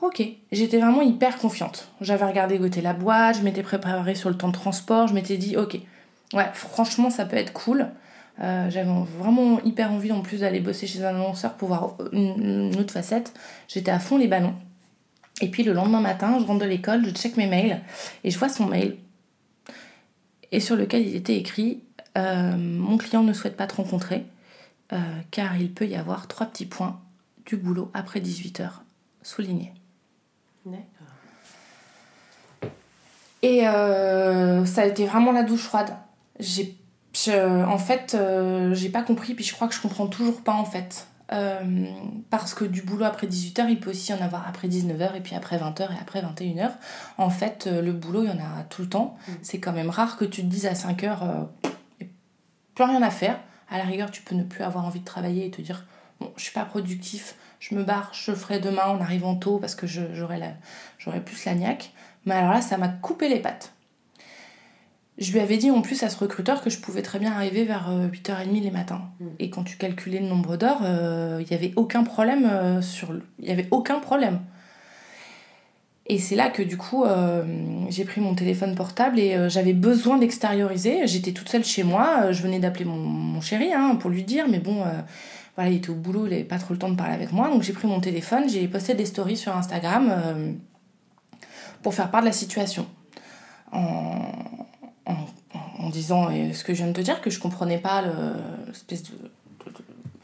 [0.00, 1.88] Ok, j'étais vraiment hyper confiante.
[2.00, 5.36] J'avais regardé goûter la boîte, je m'étais préparée sur le temps de transport, je m'étais
[5.36, 5.78] dit ok,
[6.32, 7.90] ouais, franchement ça peut être cool.
[8.40, 12.74] Euh, j'avais vraiment hyper envie en plus d'aller bosser chez un annonceur pour voir une,
[12.78, 13.34] autre facette.
[13.68, 14.54] J'étais à fond les ballons.
[15.42, 17.82] Et puis le lendemain matin, je rentre de l'école, je check mes mails
[18.24, 18.96] et je vois son mail.
[20.52, 21.82] Et sur lequel il était écrit
[22.16, 24.24] euh, Mon client ne souhaite pas te rencontrer
[24.94, 24.96] euh,
[25.30, 26.98] car il peut y avoir trois petits points
[27.44, 28.70] du boulot après 18h
[29.22, 29.72] soulignés.
[33.42, 35.96] Et euh, ça a été vraiment la douche froide.
[36.38, 36.76] J'ai,
[37.36, 40.64] en fait, euh, j'ai pas compris, puis je crois que je comprends toujours pas en
[40.64, 41.06] fait.
[41.32, 41.86] Euh,
[42.28, 45.20] parce que du boulot après 18h, il peut aussi y en avoir après 19h, et
[45.20, 46.70] puis après 20h, et après 21h.
[47.18, 49.16] En fait, le boulot, il y en a tout le temps.
[49.26, 49.32] Mm.
[49.42, 51.46] C'est quand même rare que tu te dises à 5h,
[52.74, 53.38] plus rien à faire.
[53.70, 55.86] À la rigueur, tu peux ne plus avoir envie de travailler et te dire,
[56.18, 59.74] bon, je suis pas productif, je me barre, je ferai demain en arrivant tôt parce
[59.74, 61.92] que j'aurai plus la niaque.
[62.26, 63.72] Mais alors là, ça m'a coupé les pattes.
[65.18, 67.64] Je lui avais dit en plus à ce recruteur que je pouvais très bien arriver
[67.64, 69.02] vers 8h30 euh, les matins.
[69.20, 69.26] Mm.
[69.38, 73.12] Et quand tu calculais le nombre d'heures, euh, il n'y avait aucun problème euh, sur
[73.38, 74.40] Il n'y avait aucun problème.
[76.06, 77.04] Et c'est là que du coup,
[77.88, 81.06] j'ai pris mon téléphone portable et j'avais besoin d'extérioriser.
[81.06, 82.32] J'étais toute seule chez moi.
[82.32, 84.82] Je venais d'appeler mon, chéri hein, pour lui dire, mais bon,
[85.56, 87.48] voilà, il était au boulot, il n'avait pas trop le temps de parler avec moi.
[87.48, 90.58] Donc j'ai pris mon téléphone, j'ai posté des stories sur Instagram
[91.82, 92.86] pour faire part de la situation.
[93.72, 94.32] En,
[95.92, 98.02] disant ce que je viens de te dire, que je comprenais pas
[98.68, 99.10] l'espèce de,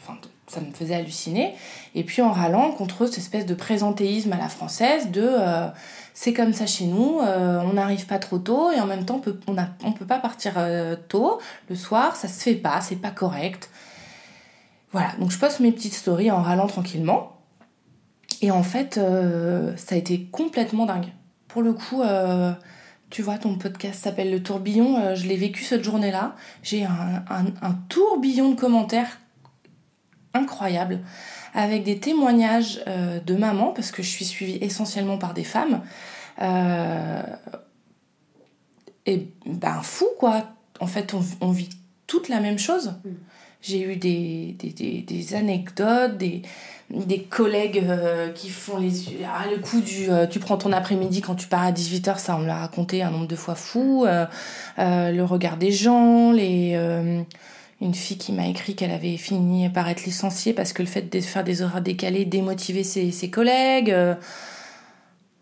[0.00, 1.54] enfin, ça me faisait halluciner.
[1.94, 5.68] Et puis en râlant contre cette espèce de présentéisme à la française de euh,
[6.14, 9.16] c'est comme ça chez nous, euh, on n'arrive pas trop tôt et en même temps
[9.16, 13.10] on peut, peut pas partir euh, tôt le soir, ça se fait pas, c'est pas
[13.10, 13.70] correct.
[14.92, 17.40] Voilà, donc je poste mes petites stories en râlant tranquillement.
[18.42, 19.00] Et en fait,
[19.76, 21.10] ça a été complètement dingue
[21.56, 22.52] pour le coup, euh,
[23.08, 24.98] tu vois, ton podcast s'appelle Le Tourbillon.
[24.98, 26.36] Euh, je l'ai vécu cette journée-là.
[26.62, 29.20] J'ai un, tourbillon de commentaires
[30.34, 31.00] incroyable
[31.54, 35.80] avec des témoignages euh, de mamans, parce que je suis suivie essentiellement par des femmes.
[39.06, 40.50] et ben fou quoi.
[40.80, 41.70] En fait, on, vit
[42.06, 42.96] toute la même chose.
[43.02, 43.10] Mm.
[43.62, 46.42] J'ai eu des, des, des anecdotes, des,
[46.90, 48.92] des collègues euh, qui font les
[49.26, 52.36] ah, le coup du euh, tu prends ton après-midi quand tu pars à 18h ça
[52.36, 54.26] on me l'a raconté un nombre de fois fou euh,
[54.76, 56.76] le regard des gens les
[57.82, 61.12] une fille qui m'a écrit qu'elle avait fini par être licenciée parce que le fait
[61.12, 63.94] de faire des horaires décalés démotivait ses, ses collègues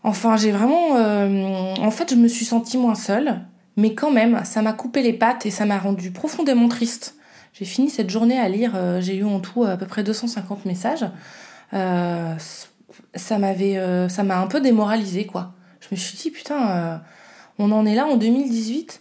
[0.03, 3.41] enfin j'ai vraiment en fait je me suis sentie moins seule
[3.77, 7.17] mais quand même ça m'a coupé les pattes et ça m'a rendu profondément triste
[7.55, 10.65] j'ai fini cette journée à lire, euh, j'ai eu en tout à peu près 250
[10.65, 11.07] messages.
[11.73, 12.35] Euh,
[13.15, 15.55] ça m'avait, euh, ça m'a un peu démoralisé quoi.
[15.81, 17.01] Je me suis dit putain,
[17.59, 19.01] on en est là en 2018.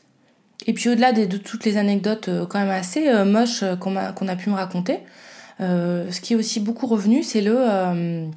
[0.68, 4.50] Et puis au-delà de, toutes les anecdotes quand même assez moches qu'on a, a pu
[4.50, 5.00] me raconter,
[5.60, 8.30] ce qui est aussi beaucoup revenu, c'est le,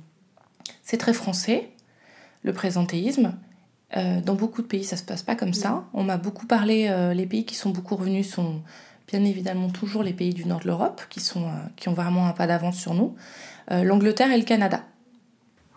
[0.82, 1.70] c'est très français,
[2.42, 3.34] le présentéisme.
[3.94, 5.84] dans beaucoup de pays, ça se passe pas comme ça.
[5.92, 8.62] On m'a beaucoup parlé, les pays qui sont beaucoup revenus sont
[9.08, 12.26] bien évidemment toujours les pays du nord de l'Europe qui, sont, euh, qui ont vraiment
[12.26, 13.14] un pas d'avance sur nous,
[13.70, 14.84] euh, l'Angleterre et le Canada.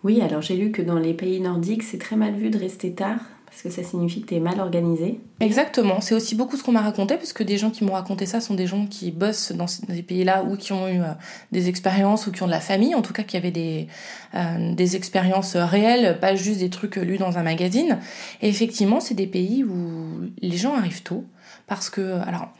[0.03, 2.93] Oui, alors j'ai lu que dans les pays nordiques, c'est très mal vu de rester
[2.93, 5.19] tard Parce que ça signifie que tu es mal organisé.
[5.41, 8.25] Exactement, c'est aussi beaucoup ce qu'on m'a raconté, parce que des gens qui m'ont raconté
[8.25, 11.11] ça sont des gens qui bossent dans ces pays-là ou qui ont eu euh,
[11.51, 13.87] des expériences ou qui ont de la famille, en tout cas qui avaient des,
[14.35, 17.99] euh, des expériences réelles, pas juste des trucs lus dans un magazine.
[18.41, 21.25] Et effectivement, c'est des pays où les gens arrivent tôt,
[21.67, 22.53] parce que, alors,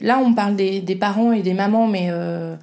[0.00, 2.08] là on parle des, des, parents et des mamans, mais...
[2.10, 2.56] Euh,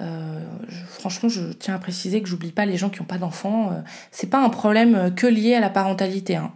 [0.00, 0.40] euh,
[0.88, 3.68] franchement, je tiens à préciser que j'oublie pas les gens qui n'ont pas d'enfants.
[3.68, 3.80] Euh,
[4.10, 6.36] c'est pas un problème que lié à la parentalité.
[6.36, 6.50] Hein.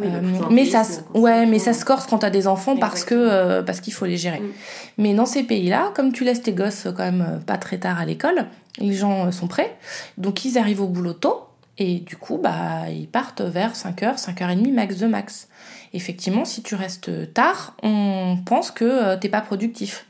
[0.00, 0.20] Euh,
[0.50, 0.82] mais ça,
[1.14, 4.06] ouais, mais ça se corse quand t'as des enfants parce que euh, parce qu'il faut
[4.06, 4.40] les gérer.
[4.40, 4.52] Mm.
[4.98, 8.00] Mais dans ces pays-là, comme tu laisses tes gosses quand même euh, pas très tard
[8.00, 8.46] à l'école,
[8.78, 9.76] les gens sont prêts,
[10.16, 11.46] donc ils arrivent au boulot tôt
[11.78, 15.48] et du coup bah ils partent vers 5h, 5h30 max de max.
[15.94, 20.06] Effectivement, si tu restes tard, on pense que t'es pas productif.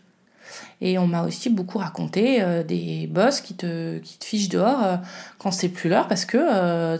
[0.80, 4.98] Et on m'a aussi beaucoup raconté des boss qui te, qui te fichent dehors
[5.38, 6.98] quand c'est plus l'heure parce que,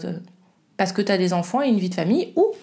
[0.77, 2.53] parce que tu as des enfants et une vie de famille ou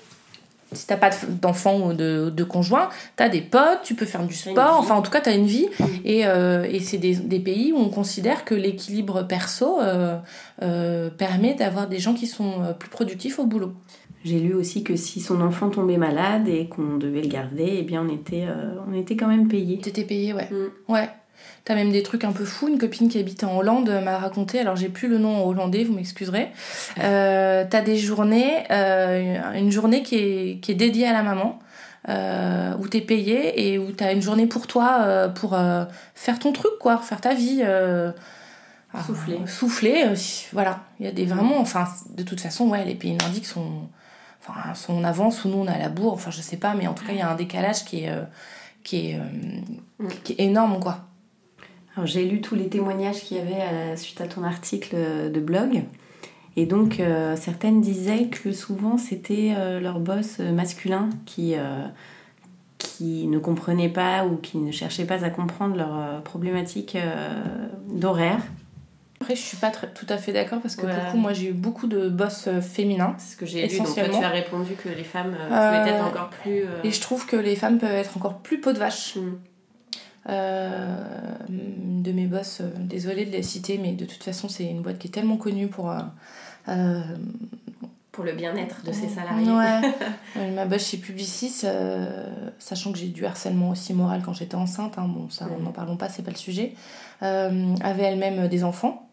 [0.72, 4.34] si t'as pas d'enfants ou de, de conjoint, t'as des potes, tu peux faire du
[4.34, 5.66] sport, enfin en tout cas t'as une vie.
[6.04, 10.18] Et, euh, et c'est des, des, pays où on considère que l'équilibre perso euh,
[10.62, 13.74] euh, permet d'avoir des gens qui sont euh, plus productifs au boulot.
[14.24, 17.82] J'ai lu aussi que si son enfant tombait malade et qu'on devait le garder, eh
[17.82, 19.78] bien on était, euh, on était quand même payé.
[19.78, 20.48] T'étais payé, ouais.
[20.50, 20.92] Mm.
[20.92, 21.08] Ouais.
[21.64, 22.68] T'as même des trucs un peu fous.
[22.68, 25.84] Une copine qui habite en Hollande m'a raconté, alors j'ai plus le nom en hollandais,
[25.84, 26.48] vous m'excuserez.
[26.98, 31.58] Euh, t'as des journées, euh, une journée qui est, qui est dédiée à la maman.
[32.08, 36.38] Euh, où t'es payé et où t'as une journée pour toi euh, pour euh, faire
[36.38, 37.62] ton truc quoi faire ta vie
[39.04, 40.04] souffler souffler
[40.54, 43.90] voilà il y a des vraiment enfin de toute façon ouais les pays nordiques sont
[44.50, 46.86] enfin sont en avance ou nous on a la bourre enfin je sais pas mais
[46.86, 48.12] en tout cas il y a un décalage qui est
[48.82, 49.18] qui est,
[50.24, 51.04] qui est énorme quoi
[52.04, 54.96] j'ai lu tous les témoignages qu'il y avait à suite à ton article
[55.30, 55.82] de blog.
[56.56, 61.54] Et donc, euh, certaines disaient que souvent, c'était euh, leur boss euh, masculin qui,
[62.78, 66.96] qui ne comprenait pas ou qui ne cherchait pas à comprendre leur problématique
[67.88, 68.40] d'horaire.
[69.20, 71.52] Après, je suis pas tout à fait d'accord parce que pour coup, moi, j'ai eu
[71.52, 73.14] beaucoup de boss féminins.
[73.18, 73.78] C'est ce que j'ai lu.
[73.78, 76.64] Donc, tu as répondu que les femmes pouvaient être encore plus.
[76.84, 79.16] Et je trouve que les femmes peuvent être encore plus peau de vache.
[79.16, 79.38] Mm.
[80.28, 80.96] Euh,
[81.38, 84.98] de mes boss, euh, désolée de les citer, mais de toute façon, c'est une boîte
[84.98, 85.92] qui est tellement connue pour.
[86.68, 87.02] Euh,
[88.12, 89.50] pour le bien-être de ses salariés.
[89.50, 90.50] Ouais.
[90.54, 91.64] ma boss chez Publicis,
[92.58, 95.96] sachant que j'ai du harcèlement aussi moral quand j'étais enceinte, hein, bon, ça, n'en parlons
[95.96, 96.74] pas, c'est pas le sujet,
[97.20, 99.09] avait elle-même des enfants.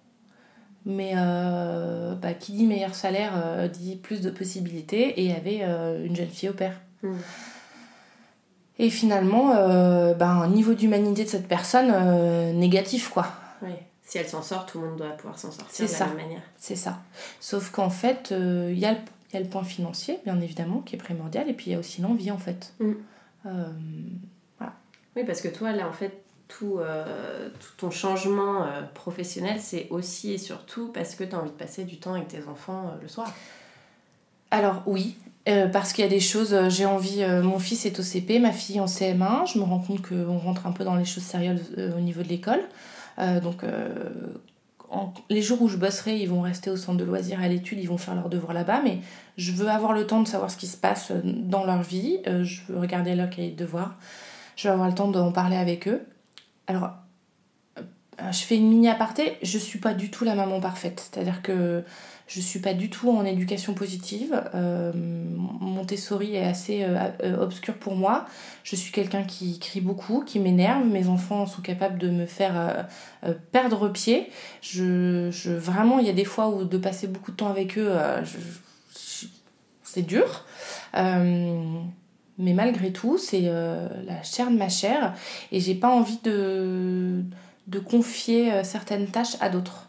[0.90, 5.62] Mais bah, qui dit meilleur salaire dit plus de possibilités et avait
[6.06, 6.80] une jeune fille au père.
[7.04, 7.18] Mm.
[8.80, 13.28] Et finalement, euh, ben, un niveau d'humanité de cette personne euh, négatif, quoi.
[13.62, 13.72] Oui.
[14.04, 16.06] Si elle s'en sort, tout le monde doit pouvoir s'en sortir de ça.
[16.06, 16.42] la même manière.
[16.58, 17.00] C'est ça.
[17.40, 21.00] Sauf qu'en fait, euh, il y, y, a le point financier, bien évidemment, qui est
[21.00, 22.74] primordial, et puis il y a aussi l'envie, en fait.
[22.80, 22.94] Mm.
[23.44, 24.74] voilà.
[25.16, 26.80] Oui, parce que toi, là, en fait, tout,
[27.60, 31.84] tout ton changement professionnel, c'est aussi et surtout parce que tu as envie de passer
[31.84, 33.32] du temps avec tes enfants le soir.
[34.50, 37.86] Alors oui, euh, parce qu'il y a des choses, euh, j'ai envie, euh, mon fils
[37.86, 40.84] est au CP, ma fille en CM1, je me rends compte qu'on rentre un peu
[40.84, 41.62] dans les choses sérieuses
[41.96, 42.62] au niveau de l'école.
[43.42, 43.64] donc
[45.30, 47.88] les jours où je bosserai, ils vont rester au centre de loisirs à l'étude, ils
[47.88, 49.00] vont faire leurs devoirs là-bas, mais
[49.38, 52.62] je veux avoir le temps de savoir ce qui se passe dans leur vie, je
[52.70, 53.96] veux regarder leur cahier de devoirs,
[54.56, 56.02] je veux avoir le temps d'en parler avec eux.
[56.68, 56.92] Alors,
[58.32, 61.84] je fais une mini aparté, je suis pas du tout la maman parfaite, c'est-à-dire que
[62.28, 64.42] je suis pas du tout en éducation positive.
[64.54, 68.26] Euh, Montessori est assez euh, euh, obscur pour moi.
[68.64, 70.86] Je suis quelqu'un qui crie beaucoup, qui m'énerve.
[70.86, 72.88] Mes enfants sont capables de me faire
[73.52, 74.30] perdre pied.
[74.62, 77.78] Je, je, vraiment, il y a des fois où de passer beaucoup de temps avec
[77.78, 77.96] eux,
[79.84, 80.46] c'est dur.
[82.38, 85.14] Mais malgré tout, c'est la chair de ma chair
[85.52, 87.24] et j'ai pas envie de,
[87.68, 89.88] de confier certaines tâches à d'autres.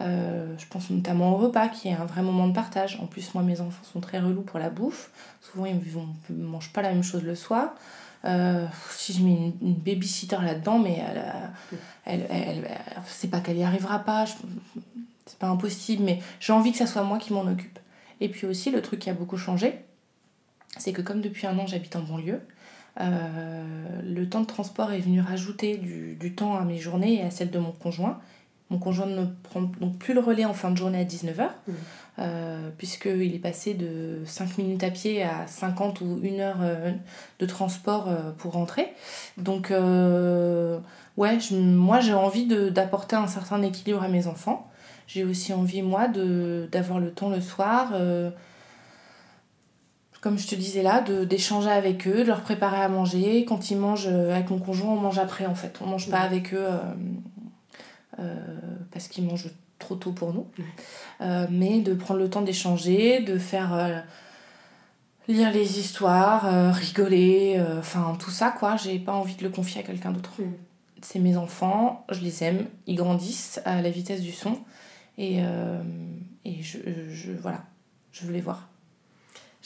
[0.00, 2.98] Euh, je pense notamment au repas, qui est un vrai moment de partage.
[3.02, 5.10] En plus, moi, mes enfants sont très relous pour la bouffe.
[5.40, 5.76] Souvent, ils
[6.30, 7.74] ne mangent pas la même chose le soir.
[8.24, 11.02] Euh, si je mets une, babysitter là-dedans, mais
[12.04, 12.68] elle, elle,
[13.06, 14.26] c'est pas qu'elle y arrivera pas,
[15.26, 17.78] c'est pas impossible, mais j'ai envie que ça soit moi qui m'en occupe.
[18.20, 19.84] Et puis aussi, le truc qui a beaucoup changé,
[20.78, 22.40] c'est que comme depuis un an j'habite en banlieue,
[23.00, 23.62] euh,
[24.04, 27.30] le temps de transport est venu rajouter du, du, temps à mes journées et à
[27.30, 28.18] celle de mon conjoint.
[28.68, 31.72] Mon conjoint ne prend donc plus le relais en fin de journée à 19h, mmh.
[32.20, 36.92] euh, puisqu'il est passé de 5 minutes à pied à 50 ou 1 heure euh,
[37.40, 38.92] de transport pour rentrer.
[39.38, 44.70] Donc, ouais, moi j'ai envie d'apporter un certain équilibre à mes enfants.
[45.08, 47.92] J'ai aussi envie, moi, d'avoir le temps le soir
[50.20, 53.44] comme je te disais là, d'échanger avec eux, de leur préparer à manger.
[53.46, 55.78] Quand ils mangent avec mon conjoint, on mange après en fait.
[55.80, 56.66] On mange pas avec eux
[58.90, 60.46] parce qu'ils mangent trop tôt pour nous.
[61.50, 64.04] mais de prendre le temps d'échanger, de faire
[65.26, 68.76] lire les histoires, rigoler, enfin tout ça quoi.
[68.76, 70.42] J'ai pas envie de le confier à quelqu'un d'autre.
[70.42, 70.52] Mm.
[71.02, 74.58] C'est mes enfants, je les aime, ils grandissent à la vitesse du son
[75.16, 75.38] et,
[76.44, 76.76] et je,
[77.08, 77.62] je, voilà,
[78.12, 78.69] je veux les voir.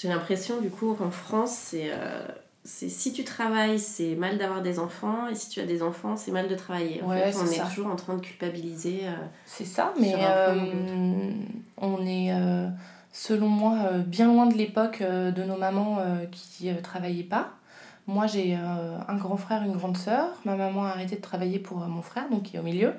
[0.05, 2.27] J'ai l'impression du coup qu'en France, c'est euh,
[2.63, 6.31] si tu travailles, c'est mal d'avoir des enfants, et si tu as des enfants, c'est
[6.31, 7.03] mal de travailler.
[7.03, 9.01] En fait, on est, toujours en train de culpabiliser.
[9.05, 9.13] Euh,
[9.47, 11.31] c'est ça, mais euh,
[11.79, 12.35] on est,
[13.13, 17.53] selon moi, bien loin de l'époque de nos mamans qui ne travaillaient pas.
[18.07, 20.29] Moi, j'ai un grand frère, une grande sœur.
[20.45, 22.93] Ma maman a arrêté de travailler pour mon frère, donc qui est au milieu.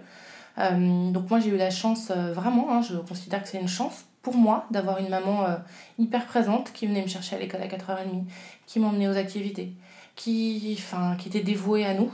[0.58, 4.36] donc moi, j'ai eu la chance, vraiment, hein, je considère que c'est une chance pour
[4.36, 5.56] moi d'avoir une maman euh,
[6.00, 8.24] hyper présente qui venait me chercher à l'école à 4h30,
[8.66, 9.72] qui m'emmenait aux activités,
[10.16, 12.12] qui, enfin, qui était dévouée à nous.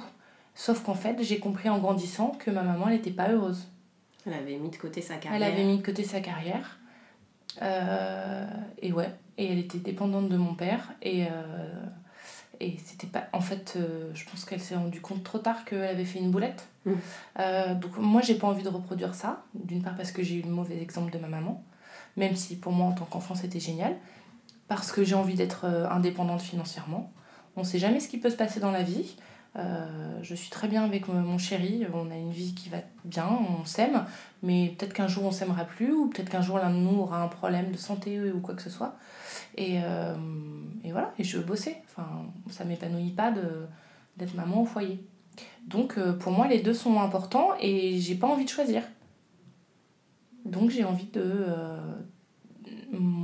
[0.53, 3.65] Sauf qu'en fait, j'ai compris en grandissant que ma maman, elle n'était pas heureuse.
[4.27, 5.41] Elle avait mis de côté sa carrière.
[5.41, 6.79] Elle avait mis de côté sa carrière.
[7.61, 8.45] Euh,
[8.81, 10.91] et ouais, et elle était dépendante de mon père.
[11.01, 11.85] Et, euh,
[12.59, 13.27] et c'était pas.
[13.31, 13.77] En fait,
[14.13, 16.67] je pense qu'elle s'est rendue compte trop tard qu'elle avait fait une boulette.
[16.85, 16.91] Mmh.
[17.79, 19.45] donc, moi, j'ai pas envie de reproduire ça.
[19.55, 21.63] D'une part, parce que j'ai eu le mauvais exemple de ma maman
[22.17, 23.95] même si pour moi en tant qu'enfant c'était génial,
[24.67, 27.11] parce que j'ai envie d'être euh, indépendante financièrement.
[27.57, 29.15] On ne sait jamais ce qui peut se passer dans la vie.
[29.57, 33.27] Euh, je suis très bien avec mon chéri, on a une vie qui va bien,
[33.27, 34.05] on s'aime,
[34.43, 37.21] mais peut-être qu'un jour on s'aimera plus, ou peut-être qu'un jour l'un de nous aura
[37.21, 38.95] un problème de santé ou quoi que ce soit.
[39.57, 40.15] Et, euh,
[40.85, 41.75] et voilà, et je veux bosser.
[41.89, 42.07] Enfin,
[42.49, 43.33] ça m'épanouit pas
[44.15, 45.03] d'être maman au foyer.
[45.67, 48.83] Donc pour moi, les deux sont importants et j'ai pas envie de choisir.
[50.45, 51.21] Donc j'ai envie de...
[51.23, 51.77] Euh,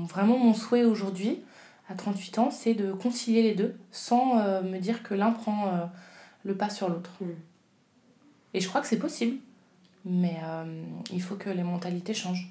[0.08, 1.42] vraiment mon souhait aujourd'hui,
[1.90, 5.68] à 38 ans, c'est de concilier les deux sans euh, me dire que l'un prend
[5.68, 5.86] euh,
[6.44, 7.12] le pas sur l'autre.
[7.22, 7.26] Mm.
[8.54, 9.38] Et je crois que c'est possible,
[10.06, 10.38] mais
[11.12, 12.50] il faut que les mentalités changent.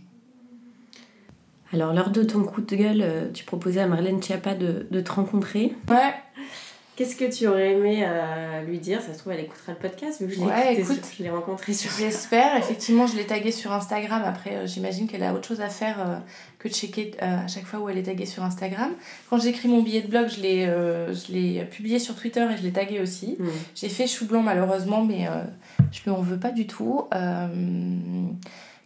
[1.73, 5.11] Alors, lors de ton coup de gueule, tu proposais à Marlène Schiappa de, de te
[5.11, 5.75] rencontrer.
[5.89, 6.15] Ouais.
[6.97, 9.03] Qu'est-ce que tu aurais aimé euh, lui dire?
[9.03, 11.29] Ça se trouve, elle écoutera le podcast vu que je l'ai ouais, écoute, je l'ai
[11.29, 11.91] rencontré sur.
[11.91, 12.57] J'espère.
[12.59, 14.23] Effectivement, je l'ai taguée sur Instagram.
[14.25, 16.17] Après, euh, j'imagine qu'elle a autre chose à faire euh,
[16.59, 18.93] que de checker à chaque fois où elle est taguée sur Instagram.
[19.29, 22.63] Quand j'écris mon billet de blog, je l'ai, je l'ai publié sur Twitter et je
[22.63, 23.37] l'ai tagué aussi.
[23.39, 23.49] Hmm.
[23.75, 25.29] J'ai fait chou blanc malheureusement, mais
[25.93, 27.09] je lui en veux pas du tout.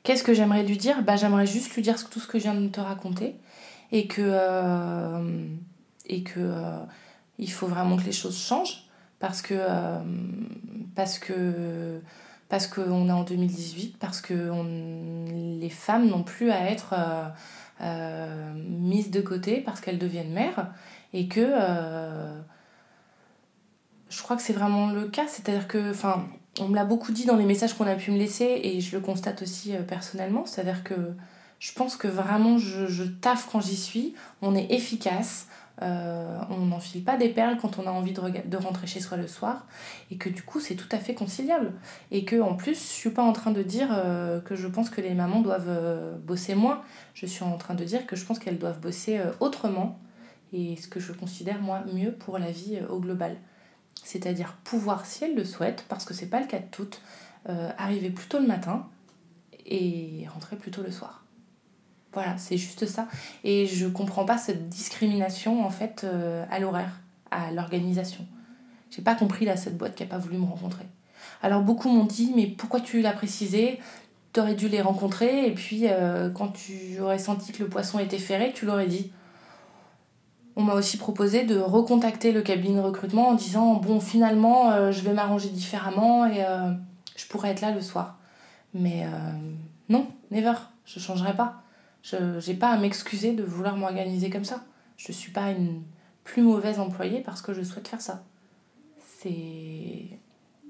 [0.03, 1.03] Qu'est-ce que j'aimerais lui dire?
[1.05, 3.37] Bah, J'aimerais juste lui dire tout ce que je viens de te raconter
[3.93, 4.37] et que.
[6.07, 6.41] et que
[7.41, 8.85] il faut vraiment que les choses changent
[9.19, 9.99] parce que euh,
[10.95, 12.01] parce que
[12.49, 14.51] parce qu'on est en 2018 parce que
[15.61, 17.29] les femmes n'ont plus à être euh,
[17.81, 20.73] euh, mises de côté parce qu'elles deviennent mères
[21.13, 21.53] et que
[24.09, 25.27] je crois que c'est vraiment le cas.
[25.29, 26.27] C'est-à-dire que enfin
[26.59, 28.97] on me l'a beaucoup dit dans les messages qu'on a pu me laisser et je
[28.97, 30.45] le constate aussi personnellement.
[30.45, 31.15] C'est-à-dire que
[31.59, 34.15] je pense que vraiment je, je taffe quand j'y suis.
[34.43, 35.47] On est efficace
[35.83, 39.27] euh, on n'enfile pas des perles quand on a envie de, rentrer chez soi le
[39.27, 39.67] soir
[40.11, 41.73] et que du coup c'est tout à fait conciliable.
[42.11, 44.91] Et que en plus je suis pas en train de dire euh, que je pense
[44.91, 46.83] que les mamans doivent euh, bosser moins.
[47.15, 49.99] Je suis en train de dire que je pense qu'elles doivent bosser autrement
[50.53, 53.37] et ce que je considère moi mieux pour la vie au global.
[54.03, 57.01] C'est-à-dire pouvoir si elles le souhaitent parce que c'est pas le cas de toutes
[57.79, 58.87] arriver plus tôt le matin
[59.67, 61.20] et rentrer plus tôt le soir
[62.13, 63.07] voilà, c'est juste ça.
[63.45, 68.27] Et je comprends pas cette discrimination en fait euh, à l'horaire, à l'organisation.
[68.91, 70.85] J'ai pas compris là cette boîte qui a pas voulu me rencontrer.
[71.43, 73.79] Alors beaucoup m'ont dit mais pourquoi tu l'as précisé?
[74.33, 78.19] T'aurais dû les rencontrer et puis euh, quand tu aurais senti que le poisson était
[78.19, 79.13] ferré, tu l'aurais dit.
[80.57, 84.91] On m'a aussi proposé de recontacter le cabinet de recrutement en disant bon finalement euh,
[84.91, 86.45] je vais m'arranger différemment et
[87.17, 88.19] je pourrais être là le soir.
[88.75, 89.05] Mais
[89.89, 91.63] non, never, je changerai pas.
[92.03, 92.17] Je
[92.51, 94.65] n'ai pas à m'excuser de vouloir m'organiser comme ça.
[94.97, 95.83] Je ne suis pas une
[96.25, 98.25] plus mauvaise employée parce que je souhaite faire ça.
[99.19, 100.19] C'est.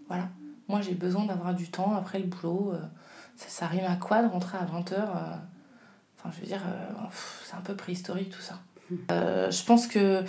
[0.08, 0.28] Voilà.
[0.68, 2.72] Moi, j'ai besoin d'avoir du temps après le boulot.
[2.74, 2.80] Euh,
[3.36, 5.34] ça, ça rime à quoi de rentrer à 20h euh,
[6.16, 7.06] Enfin, je veux dire, euh,
[7.44, 8.60] c'est un peu préhistorique tout ça.
[8.90, 10.22] je pense que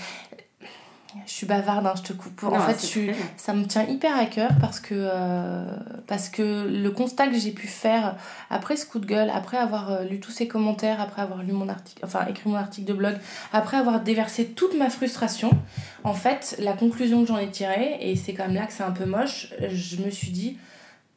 [1.26, 2.44] je suis bavarde, hein, je te coupe.
[2.44, 5.66] en fait, ça me tient hyper à cœur parce que, euh,
[6.08, 8.16] parce que le constat que j'ai pu faire
[8.50, 11.54] après ce coup de gueule, après avoir euh, lu tous ces commentaires, après avoir lu
[11.54, 13.16] mon article, enfin écrit mon article de blog,
[13.54, 15.52] après avoir déversé toute ma frustration,
[16.04, 18.84] en fait, la conclusion que j'en ai tirée, et c'est quand même là que c'est
[18.84, 20.58] un peu moche, je me suis dit,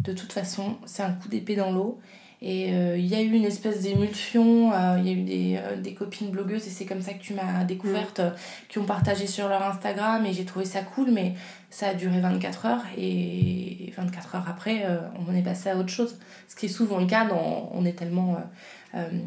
[0.01, 2.01] de toute façon, c'est un coup d'épée dans l'eau
[2.43, 5.57] Et euh, il y a eu une espèce d'émulsion, euh, il y a eu des,
[5.57, 8.33] euh, des, copines blogueuses, et c'est comme ça que tu m'as découverte, mm.
[8.69, 11.35] qui ont partagé sur leur Instagram, et j'ai trouvé ça cool, mais
[11.71, 14.85] ça a duré 24 heures, et 24 heures après,
[15.27, 16.19] on est passé à autre chose.
[16.49, 18.37] Ce qui est souvent le cas, dans, on est tellement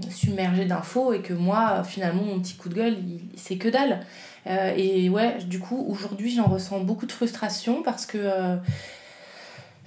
[0.10, 2.98] submergé d'infos, et que moi, finalement, mon petit coup de gueule,
[3.36, 4.00] c'est que dalle.
[4.46, 8.58] et ouais, du coup, aujourd'hui, j'en ressens beaucoup de frustration, parce que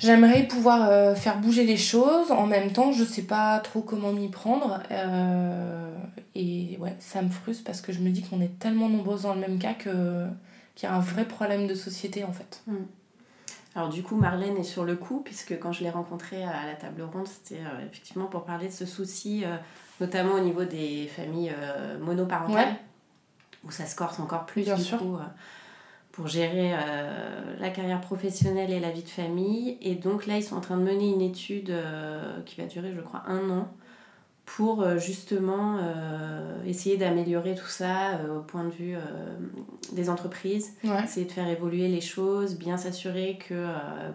[0.01, 2.31] J'aimerais pouvoir euh, faire bouger les choses.
[2.33, 4.83] En même temps, je sais pas trop comment m'y prendre.
[4.91, 5.95] Euh,
[6.35, 9.35] et ouais, ça me frustre parce que je me dis qu'on est tellement nombreuses dans
[9.35, 10.27] le même cas que
[10.75, 12.63] qu'il y a un vrai problème de société en fait.
[12.67, 12.87] Hmm.
[13.75, 16.75] Alors du coup, Marlène est sur le coup, puisque quand je l'ai rencontrée à la
[16.75, 19.45] table ronde, c'était euh, effectivement pour parler de ce souci,
[20.01, 21.55] notamment au niveau des familles
[22.01, 22.77] monoparentales,
[23.65, 24.99] où ça se corse encore plus Bien du sûr.
[24.99, 25.19] coup
[26.13, 29.79] pour gérer euh, la carrière professionnelle et la vie de famille.
[29.81, 32.93] Et donc là, ils sont en train de mener une étude euh, qui va durer,
[32.95, 33.69] je crois, un an
[34.45, 35.79] pour euh, justement
[36.67, 38.97] essayer d'améliorer tout ça au point de vue
[39.93, 43.67] des entreprises, essayer de faire évoluer les choses, bien s'assurer que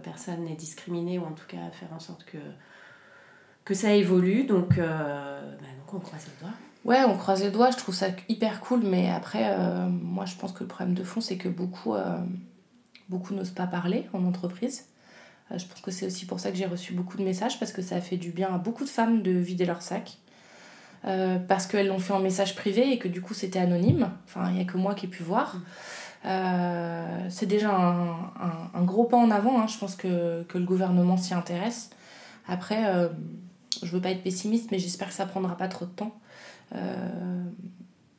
[0.04, 2.38] personne n'est discriminé ou en tout cas faire en sorte que,
[3.64, 4.43] que ça évolue.
[4.43, 5.41] Donc, bah,
[5.80, 6.58] donc on croise les doigts.
[6.86, 10.36] Ouais, on croise les doigts, je trouve ça hyper cool, mais après, euh, moi je
[10.36, 12.20] pense que le problème de fond, c'est que beaucoup, euh,
[13.10, 14.86] beaucoup n'osent pas parler en entreprise.
[15.52, 17.72] Euh, je pense que c'est aussi pour ça que j'ai reçu beaucoup de messages, parce
[17.72, 20.20] que ça a fait du bien à beaucoup de femmes de vider leur sac.
[21.48, 24.12] parce qu'elles l'ont fait en message privé et que du coup c'était anonyme.
[24.26, 25.58] Enfin, il n'y a que moi qui ai pu voir.
[27.30, 29.60] c'est déjà un, gros pas en avant.
[29.60, 29.68] Hein.
[29.68, 31.90] Je pense que, que le gouvernement s'y intéresse.
[32.48, 33.10] Après,
[33.84, 36.16] je veux pas être pessimiste, mais j'espère que ça prendra pas trop de temps.
[36.74, 37.43] Euh,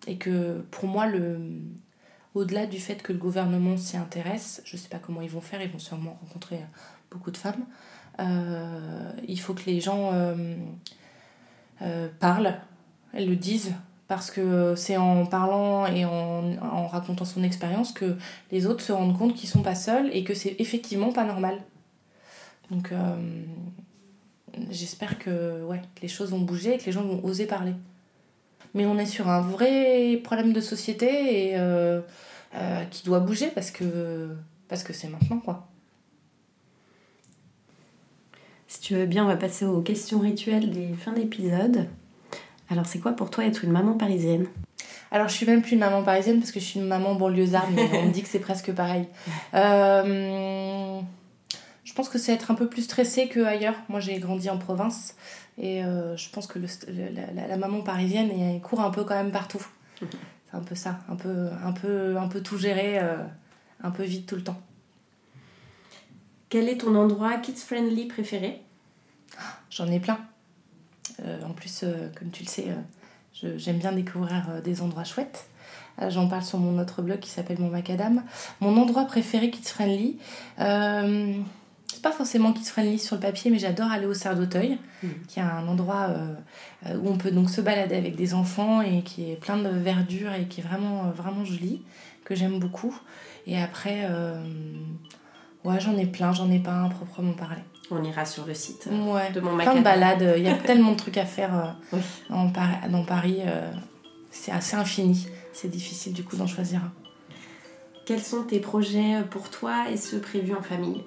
[0.07, 1.41] et que pour moi, le,
[2.35, 5.41] au-delà du fait que le gouvernement s'y intéresse, je ne sais pas comment ils vont
[5.41, 6.61] faire, ils vont sûrement rencontrer
[7.11, 7.65] beaucoup de femmes,
[8.21, 12.55] euh, il faut que les gens euh, parlent,
[13.13, 13.73] elles le disent,
[14.09, 18.17] parce que c'est en parlant et en, en racontant son expérience que
[18.53, 21.61] les autres se rendent compte qu'ils sont pas seuls et que c'est effectivement pas normal.
[22.71, 22.93] Donc
[24.71, 27.75] j'espère que ouais, les choses vont bouger et que les gens vont oser parler
[28.77, 32.01] mais on est sur un vrai problème de société et euh,
[32.55, 34.29] euh, qui doit bouger parce que
[34.69, 35.67] parce que c'est maintenant quoi.
[38.69, 41.89] Si tu veux bien, on va passer aux questions rituelles des fins d'épisode.
[42.69, 44.47] Alors, c'est quoi pour toi être une maman parisienne?
[45.13, 47.71] Alors, je suis même plus une maman parisienne parce que je suis une maman banlieusarde,
[47.73, 49.07] mais on me dit que c'est presque pareil.
[49.55, 51.01] Euh,
[51.97, 53.75] pense que c'est être un peu plus stressée qu'ailleurs.
[53.89, 55.17] Moi, j'ai grandi en province.
[55.59, 56.69] Et euh, je pense que le,
[57.35, 59.65] la, maman parisienne elle court un peu quand même partout.
[60.01, 63.17] C'est un peu ça, un peu, un peu, un peu tout gérer, euh,
[63.83, 64.61] un peu vite tout le temps.
[66.49, 68.63] Quel est ton endroit kids-friendly préféré?
[69.71, 70.21] J'en ai plein.
[71.25, 71.85] Euh, en plus,
[72.17, 72.69] comme tu le sais,
[73.33, 75.47] j'aime bien découvrir des endroits chouettes.
[76.09, 78.23] J'en parle sur mon autre blog qui s'appelle Mon Macadam.
[78.61, 80.19] Mon endroit préféré kids-friendly
[82.03, 85.09] pas forcément kids friendly sur le papier, mais j'adore aller au Cerf d'Auteuil, mmh.
[85.29, 86.35] qui est un endroit euh,
[86.87, 89.69] euh, où on peut donc se balader avec des enfants et qui est plein de
[89.69, 91.83] verdure et qui est vraiment, vraiment joli,
[92.25, 92.97] que j'aime beaucoup.
[93.47, 94.43] Et après, euh,
[95.65, 97.61] ouais, j'en ai plein, j'en ai pas un proprement parlé.
[97.91, 100.93] On ira sur le site ouais, de mon Plein de balades, il y a tellement
[100.93, 101.77] de trucs à faire
[102.29, 102.51] dans,
[102.91, 103.43] dans, Paris,
[104.31, 105.29] c'est assez infini.
[105.53, 106.93] C'est difficile du coup d'en choisir un.
[108.05, 111.03] Quels sont tes projets pour toi et ceux prévus en famille?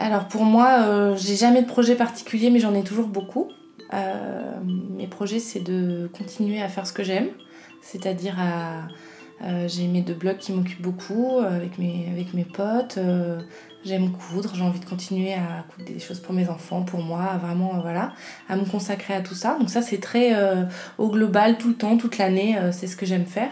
[0.00, 3.50] Alors pour moi, euh, j'ai jamais de projet particulier, mais j'en ai toujours beaucoup.
[3.92, 7.28] Euh, mes projets, c'est de continuer à faire ce que j'aime,
[7.82, 8.88] c'est-à-dire à,
[9.46, 12.98] euh, j'ai mes deux blogs qui m'occupent beaucoup avec mes, avec mes potes.
[13.84, 17.38] j'aime coudre, j'ai envie de continuer à coudre des choses pour mes enfants, pour moi,
[17.42, 18.12] vraiment, voilà,
[18.48, 19.58] à me consacrer à tout ça.
[19.58, 20.34] Donc ça, c'est très
[20.96, 23.50] au global, tout le temps, toute l'année, c'est ce que j'aime faire.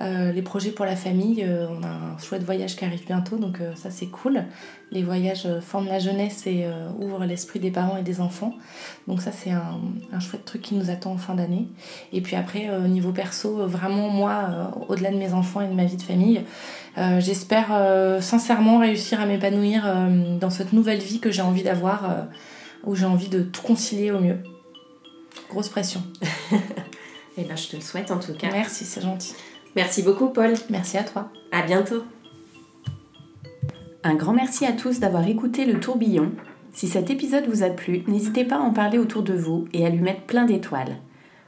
[0.00, 3.36] Euh, les projets pour la famille, euh, on a un chouette voyage qui arrive bientôt,
[3.36, 4.44] donc euh, ça c'est cool.
[4.90, 6.66] Les voyages forment la jeunesse et
[6.98, 8.54] ouvrent l'esprit des parents et des enfants.
[9.08, 9.80] Donc ça c'est un,
[10.12, 11.68] un, chouette truc qui nous attend en fin d'année.
[12.12, 15.86] Et puis après, au niveau perso, vraiment moi, au-delà de mes enfants et de ma
[15.86, 16.42] vie de famille,
[17.20, 17.68] j'espère
[18.20, 19.90] sincèrement réussir à m'épanouir
[20.38, 22.26] dans cette nouvelle vie que j'ai envie d'avoir,
[22.84, 24.40] où j'ai envie de tout concilier au mieux.
[25.48, 26.02] Grosse pression.
[26.20, 26.56] et
[27.38, 28.48] eh ben, je te le souhaite en tout cas.
[28.52, 29.32] Merci, c'est gentil.
[29.76, 30.54] Merci beaucoup, Paul.
[30.70, 31.30] Merci à toi.
[31.50, 32.04] À bientôt.
[34.04, 36.32] Un grand merci à tous d'avoir écouté le tourbillon.
[36.72, 39.86] Si cet épisode vous a plu, n'hésitez pas à en parler autour de vous et
[39.86, 40.96] à lui mettre plein d'étoiles.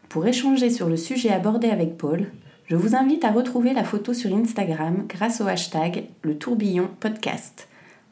[0.09, 2.27] Pour échanger sur le sujet abordé avec Paul,
[2.67, 7.69] je vous invite à retrouver la photo sur Instagram grâce au hashtag le tourbillon podcast.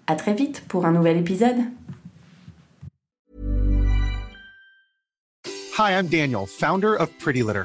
[0.07, 1.59] À très vite pour un nouvel épisode.
[5.79, 7.65] Hi, I'm Daniel, founder of Pretty Litter.